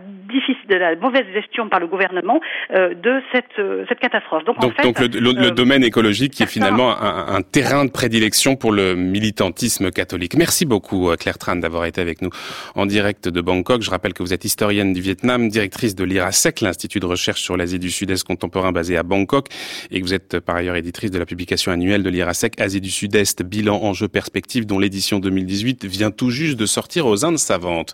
[0.69, 2.39] de la mauvaise gestion par le gouvernement
[2.73, 4.43] euh, de cette, euh, cette catastrophe.
[4.45, 7.41] Donc, donc, en fait, donc le, le, euh, domaine écologique qui est finalement un, un,
[7.41, 10.35] terrain de prédilection pour le militantisme catholique.
[10.35, 12.29] Merci beaucoup Claire Tran d'avoir été avec nous
[12.75, 13.60] en direct de Bangkok.
[13.69, 17.57] Je rappelle que vous êtes historienne du Vietnam, directrice de l'IRASEC, l'Institut de recherche sur
[17.57, 19.47] l'Asie du Sud-Est contemporain basé à Bangkok,
[19.91, 22.89] et que vous êtes par ailleurs éditrice de la publication annuelle de l'IRASEC Asie du
[22.89, 27.93] Sud-Est, bilan, enjeux, perspectives, dont l'édition 2018 vient tout juste de sortir aux Indes savantes.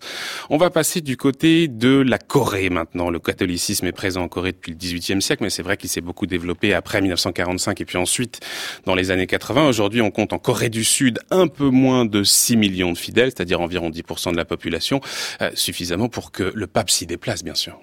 [0.49, 3.09] On va passer du côté de la Corée maintenant.
[3.09, 6.01] Le catholicisme est présent en Corée depuis le XVIIIe siècle, mais c'est vrai qu'il s'est
[6.01, 8.39] beaucoup développé après 1945 et puis ensuite
[8.85, 9.67] dans les années 80.
[9.67, 13.31] Aujourd'hui, on compte en Corée du Sud un peu moins de 6 millions de fidèles,
[13.35, 15.01] c'est-à-dire environ 10% de la population,
[15.41, 17.79] euh, suffisamment pour que le pape s'y déplace, bien sûr.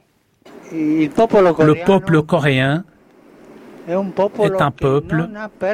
[0.72, 2.84] Le peuple coréen
[3.88, 5.28] est un peuple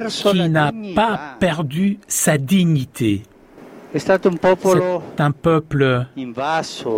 [0.06, 3.22] qui n'a pas perdu sa dignité.
[3.94, 6.06] C'est un peuple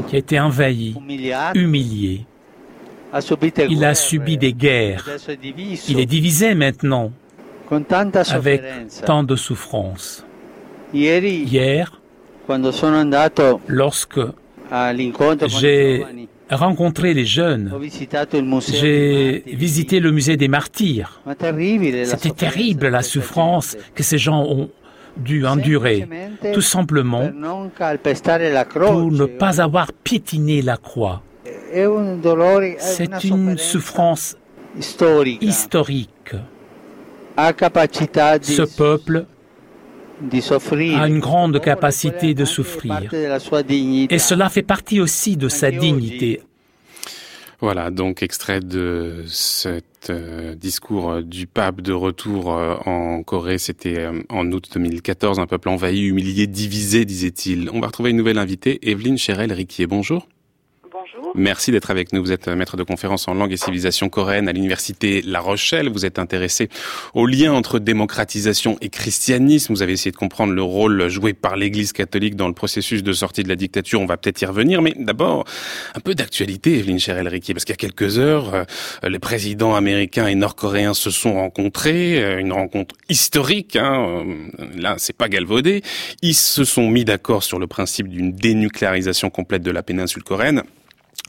[0.09, 0.95] qui a été envahi,
[1.55, 2.27] humilié.
[3.69, 5.09] Il a subi des guerres.
[5.89, 7.13] Il est divisé maintenant
[8.31, 8.63] avec
[9.05, 10.25] tant de souffrance.
[10.95, 12.01] Hier,
[13.69, 14.21] lorsque
[15.49, 16.05] j'ai
[16.51, 17.73] rencontré les jeunes,
[18.69, 21.21] j'ai visité le musée des martyrs.
[22.05, 24.71] C'était terrible la souffrance que ces gens ont
[25.17, 26.09] dû endurer,
[26.55, 27.31] tout simplement
[28.75, 31.23] pour ne pas avoir piétiné la croix.
[32.79, 34.37] C'est une souffrance
[35.41, 36.35] historique.
[38.43, 39.27] Ce peuple
[40.99, 43.13] a une grande capacité de souffrir.
[43.13, 46.41] Et cela fait partie aussi de sa dignité.
[47.63, 53.59] Voilà, donc extrait de cet euh, discours euh, du pape de retour euh, en Corée,
[53.59, 57.71] c'était en août 2014, un peuple envahi, humilié, divisé, disait-il.
[57.73, 59.87] On va retrouver une nouvelle invitée, Evelyne Chérel-Riquier.
[59.87, 60.27] Bonjour.
[61.35, 62.23] Merci d'être avec nous.
[62.23, 65.89] Vous êtes maître de conférence en langue et civilisation coréenne à l'université La Rochelle.
[65.89, 66.69] Vous êtes intéressé
[67.15, 69.73] au lien entre démocratisation et christianisme.
[69.73, 73.13] Vous avez essayé de comprendre le rôle joué par l'Église catholique dans le processus de
[73.13, 74.01] sortie de la dictature.
[74.01, 75.45] On va peut-être y revenir, mais d'abord
[75.95, 78.65] un peu d'actualité, Evelyne Cherel-Riquier, parce qu'il y a quelques heures, euh,
[79.09, 83.77] les présidents américains et nord-coréens se sont rencontrés, euh, une rencontre historique.
[83.77, 84.25] Hein.
[84.59, 85.83] Euh, là, c'est pas galvaudé.
[86.23, 90.63] Ils se sont mis d'accord sur le principe d'une dénucléarisation complète de la péninsule coréenne.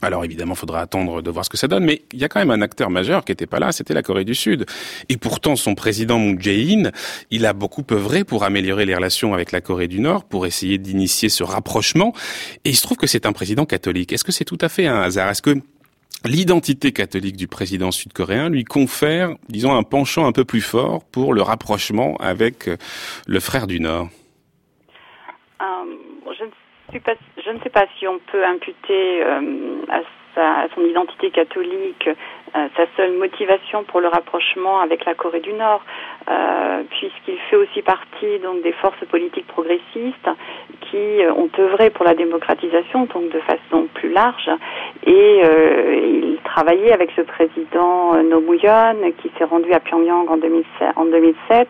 [0.04, 2.28] Alors évidemment, il faudra attendre de voir ce que ça donne, mais il y a
[2.28, 4.66] quand même un acteur majeur qui n'était pas là, c'était la Corée du Sud.
[5.08, 6.90] Et pourtant, son président Moon Jae-in,
[7.30, 10.76] il a beaucoup œuvré pour améliorer les relations avec la Corée du Nord, pour essayer
[10.78, 12.12] d'initier ce rapprochement.
[12.64, 14.12] Et il se trouve que c'est un président catholique.
[14.12, 15.30] Est-ce que c'est tout à fait un hasard?
[15.30, 15.56] Est-ce que
[16.24, 21.32] l'identité catholique du président sud-coréen lui confère, disons, un penchant un peu plus fort pour
[21.32, 22.68] le rapprochement avec
[23.26, 24.08] le frère du Nord?
[26.90, 29.76] Je ne sais pas si on peut imputer euh,
[30.36, 32.08] à, son identité catholique
[32.56, 35.82] euh, sa seule motivation pour le rapprochement avec la Corée du Nord,
[36.28, 40.28] euh, puisqu'il fait aussi partie donc des forces politiques progressistes
[40.82, 44.50] qui ont œuvré pour la démocratisation, donc de façon plus large,
[45.06, 51.04] et il travaillait avec ce président Nomuyon qui s'est rendu à Pyongyang en 2007, en
[51.06, 51.68] 2007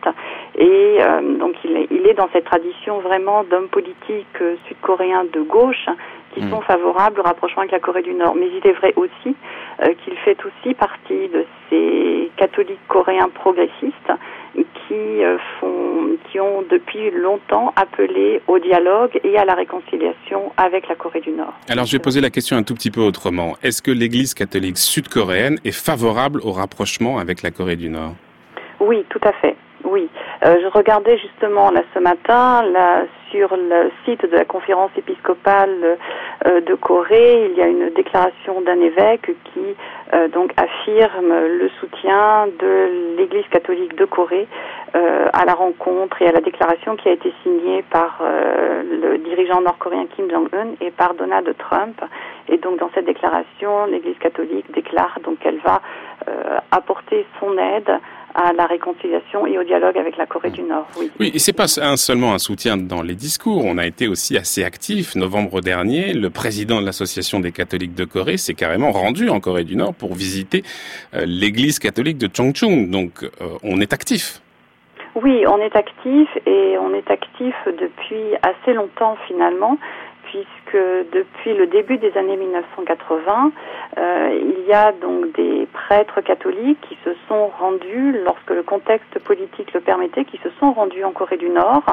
[0.57, 0.97] et
[1.39, 5.87] donc il est, il est dans cette tradition vraiment d'hommes politiques sud-coréens de gauche
[6.35, 8.35] qui sont favorables au rapprochement avec la Corée du Nord.
[8.35, 9.35] Mais il est vrai aussi
[9.81, 14.11] euh, qu'il fait aussi partie de ces catholiques coréens progressistes
[14.87, 15.21] qui
[15.59, 21.21] font, qui ont depuis longtemps appelé au dialogue et à la réconciliation avec la Corée
[21.21, 21.53] du Nord.
[21.69, 23.55] Alors, je vais poser la question un tout petit peu autrement.
[23.63, 28.13] Est-ce que l'Église catholique sud-coréenne est favorable au rapprochement avec la Corée du Nord?
[28.79, 29.55] Oui, tout à fait.
[29.95, 30.09] Oui,
[30.43, 35.97] euh, je regardais justement là ce matin là, sur le site de la conférence épiscopale
[36.45, 39.73] euh, de Corée, il y a une déclaration d'un évêque qui
[40.13, 44.49] euh, donc affirme le soutien de l'Église catholique de Corée
[45.33, 50.05] à la rencontre et à la déclaration qui a été signée par le dirigeant nord-coréen
[50.15, 52.01] Kim Jong-un et par Donald Trump.
[52.47, 55.81] Et donc dans cette déclaration, l'Église catholique déclare donc qu'elle va
[56.71, 57.91] apporter son aide
[58.35, 60.87] à la réconciliation et au dialogue avec la Corée du Nord.
[60.99, 63.63] Oui, oui et c'est pas seulement un soutien dans les discours.
[63.65, 65.15] On a été aussi assez actif.
[65.15, 69.63] Novembre dernier, le président de l'Association des catholiques de Corée s'est carrément rendu en Corée
[69.63, 70.63] du Nord pour visiter
[71.13, 72.89] euh, l'église catholique de Chongchung.
[72.89, 73.29] Donc, euh,
[73.63, 74.41] on est actif.
[75.15, 79.77] Oui, on est actif et on est actif depuis assez longtemps finalement
[80.35, 80.77] puisque
[81.13, 83.51] depuis le début des années 1980,
[83.97, 89.17] euh, il y a donc des prêtres catholiques qui se sont rendus, lorsque le contexte
[89.19, 91.85] politique le permettait, qui se sont rendus en Corée du Nord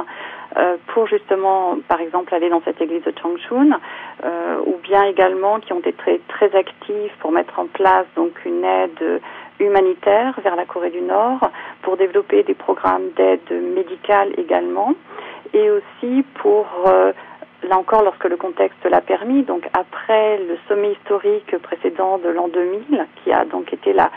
[0.56, 3.78] euh, pour justement, par exemple, aller dans cette église de Changchun,
[4.24, 8.32] euh, ou bien également qui ont été très, très actifs pour mettre en place donc
[8.44, 9.20] une aide
[9.60, 11.50] humanitaire vers la Corée du Nord,
[11.82, 14.94] pour développer des programmes d'aide médicale également,
[15.54, 16.66] et aussi pour
[17.68, 22.48] là encore lorsque le contexte l'a permis, donc après le sommet historique précédent de l'an
[22.48, 24.10] 2000, qui a donc été la,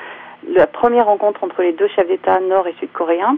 [0.48, 3.38] la première rencontre entre les deux chefs d'État nord et sud-coréens,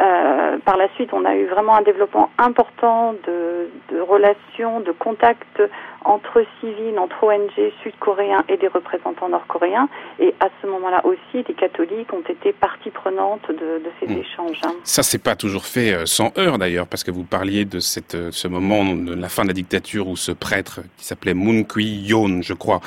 [0.00, 4.90] euh, par la suite, on a eu vraiment un développement important de, de relations, de
[4.90, 5.62] contacts
[6.04, 9.88] entre civils, entre ONG sud-coréens et des représentants nord-coréens.
[10.18, 14.18] Et à ce moment-là aussi, les catholiques ont été partie prenante de, de ces hmm.
[14.18, 14.60] échanges.
[14.64, 14.74] Hein.
[14.82, 18.16] Ça, c'est pas toujours fait euh, sans heurts d'ailleurs, parce que vous parliez de cette,
[18.16, 21.62] euh, ce moment de la fin de la dictature où ce prêtre qui s'appelait Moon
[21.62, 22.80] Kui-yeon, je crois,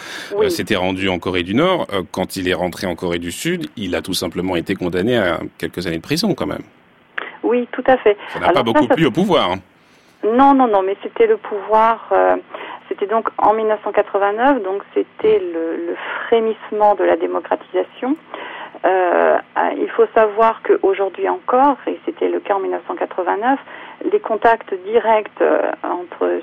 [0.50, 1.88] s'était rendu en Corée du Nord.
[2.12, 5.40] Quand il est rentré en Corée du Sud, il a tout simplement été condamné à
[5.58, 6.64] quelques années de prison quand même.
[7.48, 8.18] Oui, tout à fait.
[8.34, 9.52] Ça n'a pas beaucoup plu au pouvoir.
[9.52, 9.60] Hein.
[10.24, 12.10] Non, non, non, mais c'était le pouvoir.
[12.12, 12.36] Euh,
[12.90, 15.96] c'était donc en 1989, donc c'était le,
[16.26, 18.18] frémissement de la démocratisation.
[18.86, 19.38] Euh,
[19.78, 23.60] il faut savoir qu'aujourd'hui encore, et c'était le cas en 1989,
[24.12, 26.42] les contacts directs euh, entre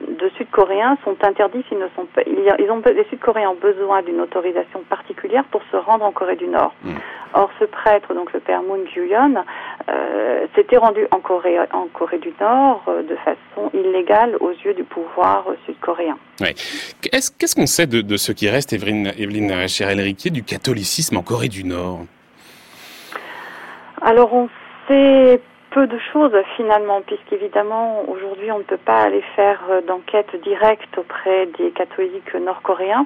[0.00, 2.22] de Sud-Coréens sont interdits s'ils ne sont pas.
[2.26, 6.48] Ils ont, les Sud-Coréens ont besoin d'une autorisation particulière pour se rendre en Corée du
[6.48, 6.74] Nord.
[6.84, 6.94] Hmm.
[7.34, 9.44] Or, ce prêtre, donc le père Moon Kyuyon,
[9.88, 14.74] euh, s'était rendu en Corée, en Corée du Nord euh, de façon illégale aux yeux
[14.74, 16.16] du pouvoir sud-coréen.
[16.40, 16.54] Ouais.
[17.02, 21.64] Qu'est-ce qu'on sait de, ce qui reste, Evelyne, Evelyne Cherel-Riquier, du catholicisme en Corée du
[21.64, 22.00] Nord?
[24.00, 24.48] Alors, on
[24.88, 25.40] sait
[25.76, 30.96] peu de choses finalement, puisqu'évidemment aujourd'hui on ne peut pas aller faire euh, d'enquête directe
[30.96, 33.04] auprès des catholiques nord-coréens.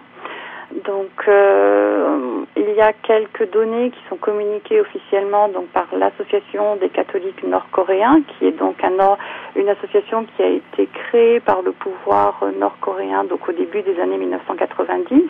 [0.85, 6.91] Donc euh, il y a quelques données qui sont communiquées officiellement donc par l'association des
[6.91, 9.17] catholiques nord-coréens, qui est donc un,
[9.57, 14.19] une association qui a été créée par le pouvoir nord-coréen donc au début des années
[14.19, 15.23] 1990.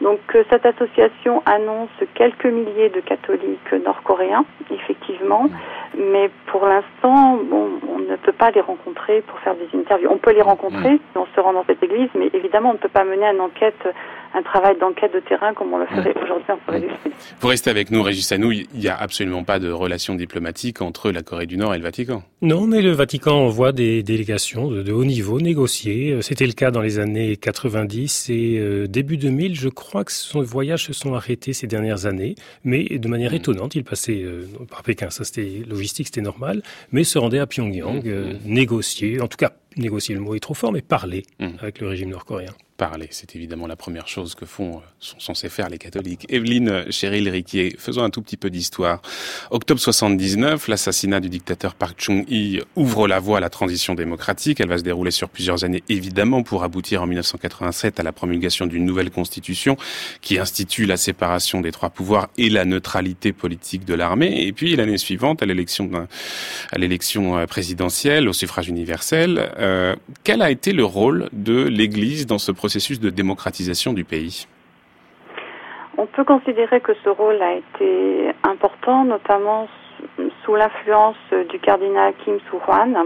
[0.00, 5.48] Donc euh, cette association annonce quelques milliers de catholiques nord-coréens, effectivement,
[5.96, 10.08] mais pour l'instant, bon, on ne peut pas les rencontrer pour faire des interviews.
[10.10, 12.78] On peut les rencontrer si on se rend dans cette église, mais évidemment, on ne
[12.78, 13.86] peut pas mener une enquête
[14.34, 17.12] un travail d'enquête de terrain comme on le ferait aujourd'hui en Corée du Sud.
[17.40, 18.52] Vous restez avec nous, Régis Anou.
[18.52, 21.82] Il n'y a absolument pas de relation diplomatique entre la Corée du Nord et le
[21.82, 22.22] Vatican.
[22.42, 26.12] Non, mais le Vatican envoie des délégations de, haut niveau négocier.
[26.12, 29.56] Euh, c'était le cas dans les années 90 et euh, début 2000.
[29.56, 33.36] Je crois que son voyages se sont arrêtés ces dernières années, mais de manière hmm.
[33.36, 33.74] étonnante.
[33.74, 36.62] Il passait euh, par Pékin, ça c'était logistique, c'était normal,
[36.92, 38.38] mais se rendait à Pyongyang, hmm.
[38.46, 41.50] négocier, en tout cas négocier le mot est trop fort, mais parler hmm.
[41.60, 43.08] avec le régime nord-coréen parler.
[43.10, 46.24] C'est évidemment la première chose que font, euh, sont censés faire les catholiques.
[46.30, 49.02] Evelyne Cheryl-Riquier, faisons un tout petit peu d'histoire.
[49.50, 54.60] Octobre 79, l'assassinat du dictateur Park Chung-hee ouvre la voie à la transition démocratique.
[54.60, 58.66] Elle va se dérouler sur plusieurs années, évidemment, pour aboutir en 1987 à la promulgation
[58.66, 59.76] d'une nouvelle constitution
[60.22, 64.46] qui institue la séparation des trois pouvoirs et la neutralité politique de l'armée.
[64.46, 66.08] Et puis, l'année suivante, à l'élection,
[67.36, 69.94] euh, présidentielle, au suffrage universel, euh,
[70.24, 74.46] quel a été le rôle de l'Église dans ce processus de démocratisation du pays?
[75.98, 79.68] On peut considérer que ce rôle a été important, notamment
[80.44, 81.16] sous l'influence
[81.50, 82.96] du cardinal Kim Soo-hwan,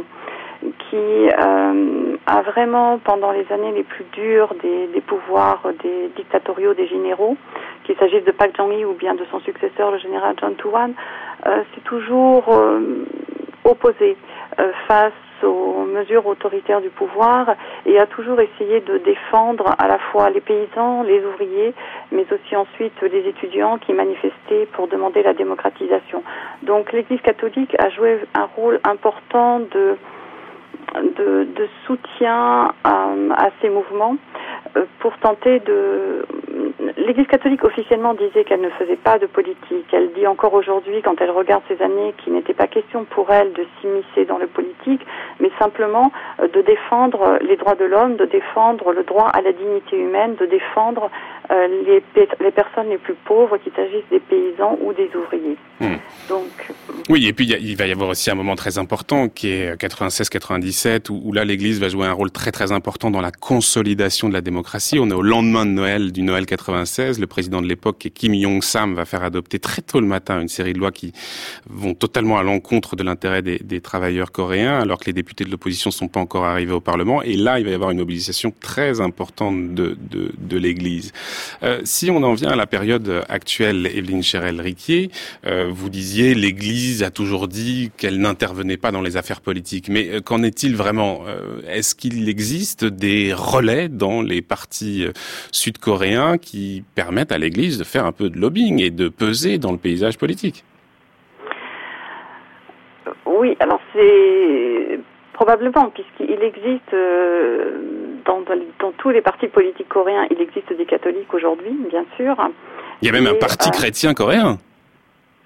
[0.61, 6.87] qui euh, a vraiment, pendant les années les plus dures des, pouvoirs des dictatoriaux des
[6.87, 7.37] généraux,
[7.85, 10.95] qu'il s'agisse de Park Jong-hee ou bien de son successeur, le général John Too-hwan,
[11.45, 12.45] c'est toujours
[13.65, 14.17] opposé
[14.87, 17.55] face aux mesures autoritaires du pouvoir
[17.87, 21.74] et a toujours essayé de défendre à la fois les paysans, les ouvriers,
[22.12, 26.22] mais aussi ensuite les étudiants qui manifestaient pour demander la démocratisation.
[26.62, 29.97] Donc l'Église catholique a joué un rôle important de
[31.16, 34.16] de, soutien à, ces mouvements
[34.76, 36.24] euh, pour tenter de...
[36.97, 39.87] L'Église catholique officiellement disait qu'elle ne faisait pas de politique.
[39.93, 43.53] Elle dit encore aujourd'hui, quand elle regarde ces années, qu'il n'était pas question pour elle
[43.53, 45.03] de s'immiscer dans le politique,
[45.41, 49.53] mais simplement euh, de défendre les droits de l'homme, de défendre le droit à la
[49.53, 51.11] dignité humaine, de défendre
[51.51, 52.03] euh, les,
[52.41, 55.57] les, personnes les plus pauvres, qu'il s'agisse des paysans ou des ouvriers.
[55.80, 55.97] Hmm.
[56.28, 56.72] Donc,
[57.11, 60.74] oui, et puis il va y avoir aussi un moment très important qui est 96-97,
[61.11, 64.35] où, où, là l'Église va jouer un rôle très très important dans la consolidation de
[64.35, 64.99] la démocratie.
[64.99, 67.18] On est au lendemain de Noël, du Noël 96.
[67.18, 70.72] Le président de l'époque, Kim Jong-sam, va faire adopter très tôt le matin une série
[70.72, 71.12] de lois qui
[71.68, 75.51] vont totalement à l'encontre de l'intérêt des, des, travailleurs coréens, alors que les députés de
[75.51, 77.22] l'opposition sont pas encore arrivés au Parlement.
[77.22, 81.12] Et là, il va y avoir une mobilisation très importante de, de, de l'Église.
[81.62, 85.11] Euh, si on en vient à la période actuelle, Evelyne Cherel-Riquier,
[85.47, 89.89] euh, vous disiez l'Église a toujours dit qu'elle n'intervenait pas dans les affaires politiques.
[89.89, 91.25] Mais euh, qu'en est-il vraiment
[91.69, 95.07] Est-ce qu'il existe des relais dans les partis
[95.53, 99.73] sud-coréens qui permettent à l'Église de faire un peu de lobbying et de peser dans
[99.73, 100.65] le paysage politique?
[103.27, 105.01] Oui, alors c'est
[105.35, 107.81] Probablement, puisqu'il existe euh,
[108.25, 108.41] dans,
[108.79, 112.37] dans, tous les partis politiques coréens, il existe des catholiques aujourd'hui, bien sûr.
[113.03, 114.59] Il y a même un parti euh, chrétien coréen?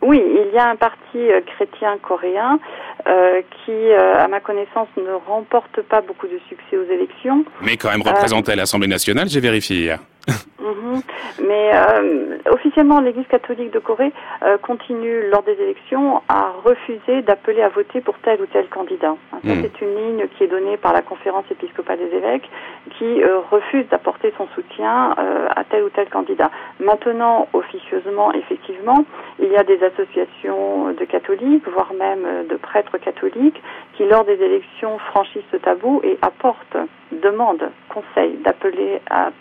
[0.03, 2.61] Oui, il y a un parti euh, chrétien coréen
[3.05, 7.45] qui, à ma connaissance, ne remporte pas beaucoup de succès aux élections.
[7.63, 9.95] Mais quand même représenté à l'Assemblée nationale, j'ai vérifié.
[10.69, 11.03] Mhm.
[11.47, 14.13] Mais euh, officiellement, l'Église catholique de Corée
[14.43, 19.15] euh, continue lors des élections à refuser d'appeler à voter pour tel ou tel candidat.
[19.45, 19.63] Mhm.
[19.63, 22.51] C'est une ligne qui est donnée par la conférence épiscopale des évêques
[22.99, 25.15] qui euh, refuse d'apporter son soutien
[25.55, 26.51] à tel ou tel candidat.
[26.81, 29.05] Maintenant, officieusement, effectivement,
[29.39, 33.63] il y a des associations de catholiques, voire même de prêtres catholiques,
[33.99, 36.77] qui lors des élections franchissent ce tabou et apportent,
[37.21, 39.33] demandent, conseil d'appeler à,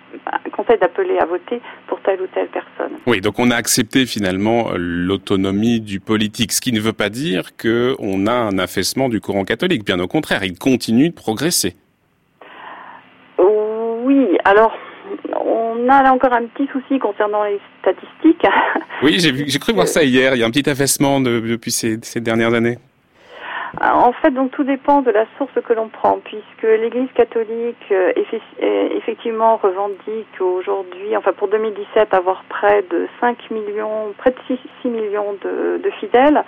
[0.52, 2.98] conseil d'appeler à voter pour telle ou telle personne.
[3.06, 7.56] Oui, donc on a accepté finalement l'autonomie du politique, ce qui ne veut pas dire
[7.56, 9.86] qu'on a un affaissement du courant catholique.
[9.86, 11.76] Bien au contraire, il continue de progresser.
[13.38, 14.76] Oui, alors
[15.40, 18.46] on a là encore un petit souci concernant les statistiques.
[19.04, 20.34] Oui, j'ai cru voir ça hier.
[20.34, 22.80] Il y a un petit affaissement depuis ces dernières années.
[23.82, 27.92] Euh, en fait, donc tout dépend de la source que l'on prend, puisque l'Église catholique
[27.92, 28.12] euh,
[28.98, 35.36] effectivement revendique aujourd'hui, enfin pour 2017, avoir près de 5 millions, près de 6, millions
[35.44, 36.44] de fidèles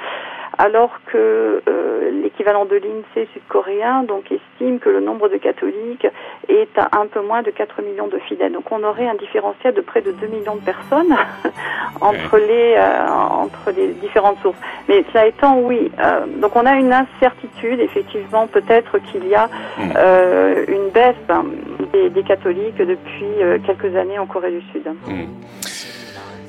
[0.60, 6.06] alors que euh, l'équivalent de l'INSEE sud-coréen donc estime que le nombre de catholiques
[6.50, 8.52] est à un peu moins de 4 millions de fidèles.
[8.52, 11.16] Donc on aurait un différentiel de près de 2 millions de personnes
[12.02, 14.60] entre les euh, entre les différentes sources.
[14.90, 15.92] Mais cela étant, oui.
[15.98, 19.48] Euh, donc on a une incertitude, effectivement, peut-être qu'il y a
[19.78, 20.66] mm.
[20.68, 21.46] une baisse hein,
[21.94, 23.32] des, catholiques depuis
[23.66, 24.84] quelques années en Corée du Sud.
[25.08, 25.24] Mm.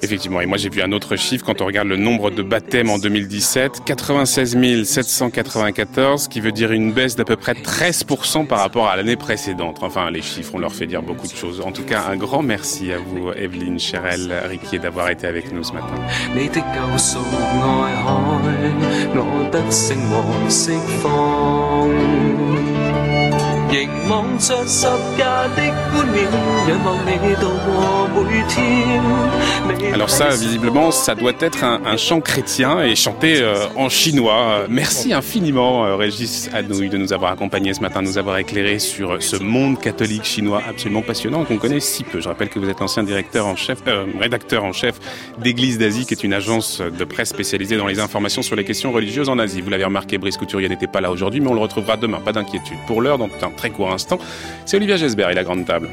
[0.02, 2.90] Effectivement, et moi j'ai vu un autre chiffre quand on regarde le nombre de baptêmes
[2.90, 8.88] en 2017, 96 794, qui veut dire une baisse d'à peu près 13% par rapport
[8.88, 9.78] à l'année précédente.
[9.82, 11.60] Enfin, les chiffres, on leur fait dire beaucoup de choses.
[11.60, 15.64] En tout cas, un grand merci à vous, Evelyne Cherel Riquier, d'avoir été avec nous
[15.64, 15.94] ce matin.
[29.92, 34.64] Alors ça, visiblement, ça doit être un, chant chrétien et chanté euh, en chinois.
[34.68, 38.80] Merci infiniment, euh, Régis Anouilh, de nous avoir accompagnés ce matin, de nous avoir éclairé
[38.80, 42.20] sur ce monde catholique chinois absolument passionnant qu'on connaît si peu.
[42.20, 44.96] Je rappelle que vous êtes ancien directeur en chef, euh, rédacteur en chef
[45.38, 48.90] d'Église d'Asie, qui est une agence de presse spécialisée dans les informations sur les questions
[48.90, 49.60] religieuses en Asie.
[49.60, 52.18] Vous l'avez remarqué, Brice Couturier n'était pas là aujourd'hui, mais on le retrouvera demain.
[52.18, 52.78] Pas d'inquiétude.
[52.88, 54.18] Pour l'heure, dans un très court instant,
[54.64, 55.90] c'est Olivia Gesbert et la grande table.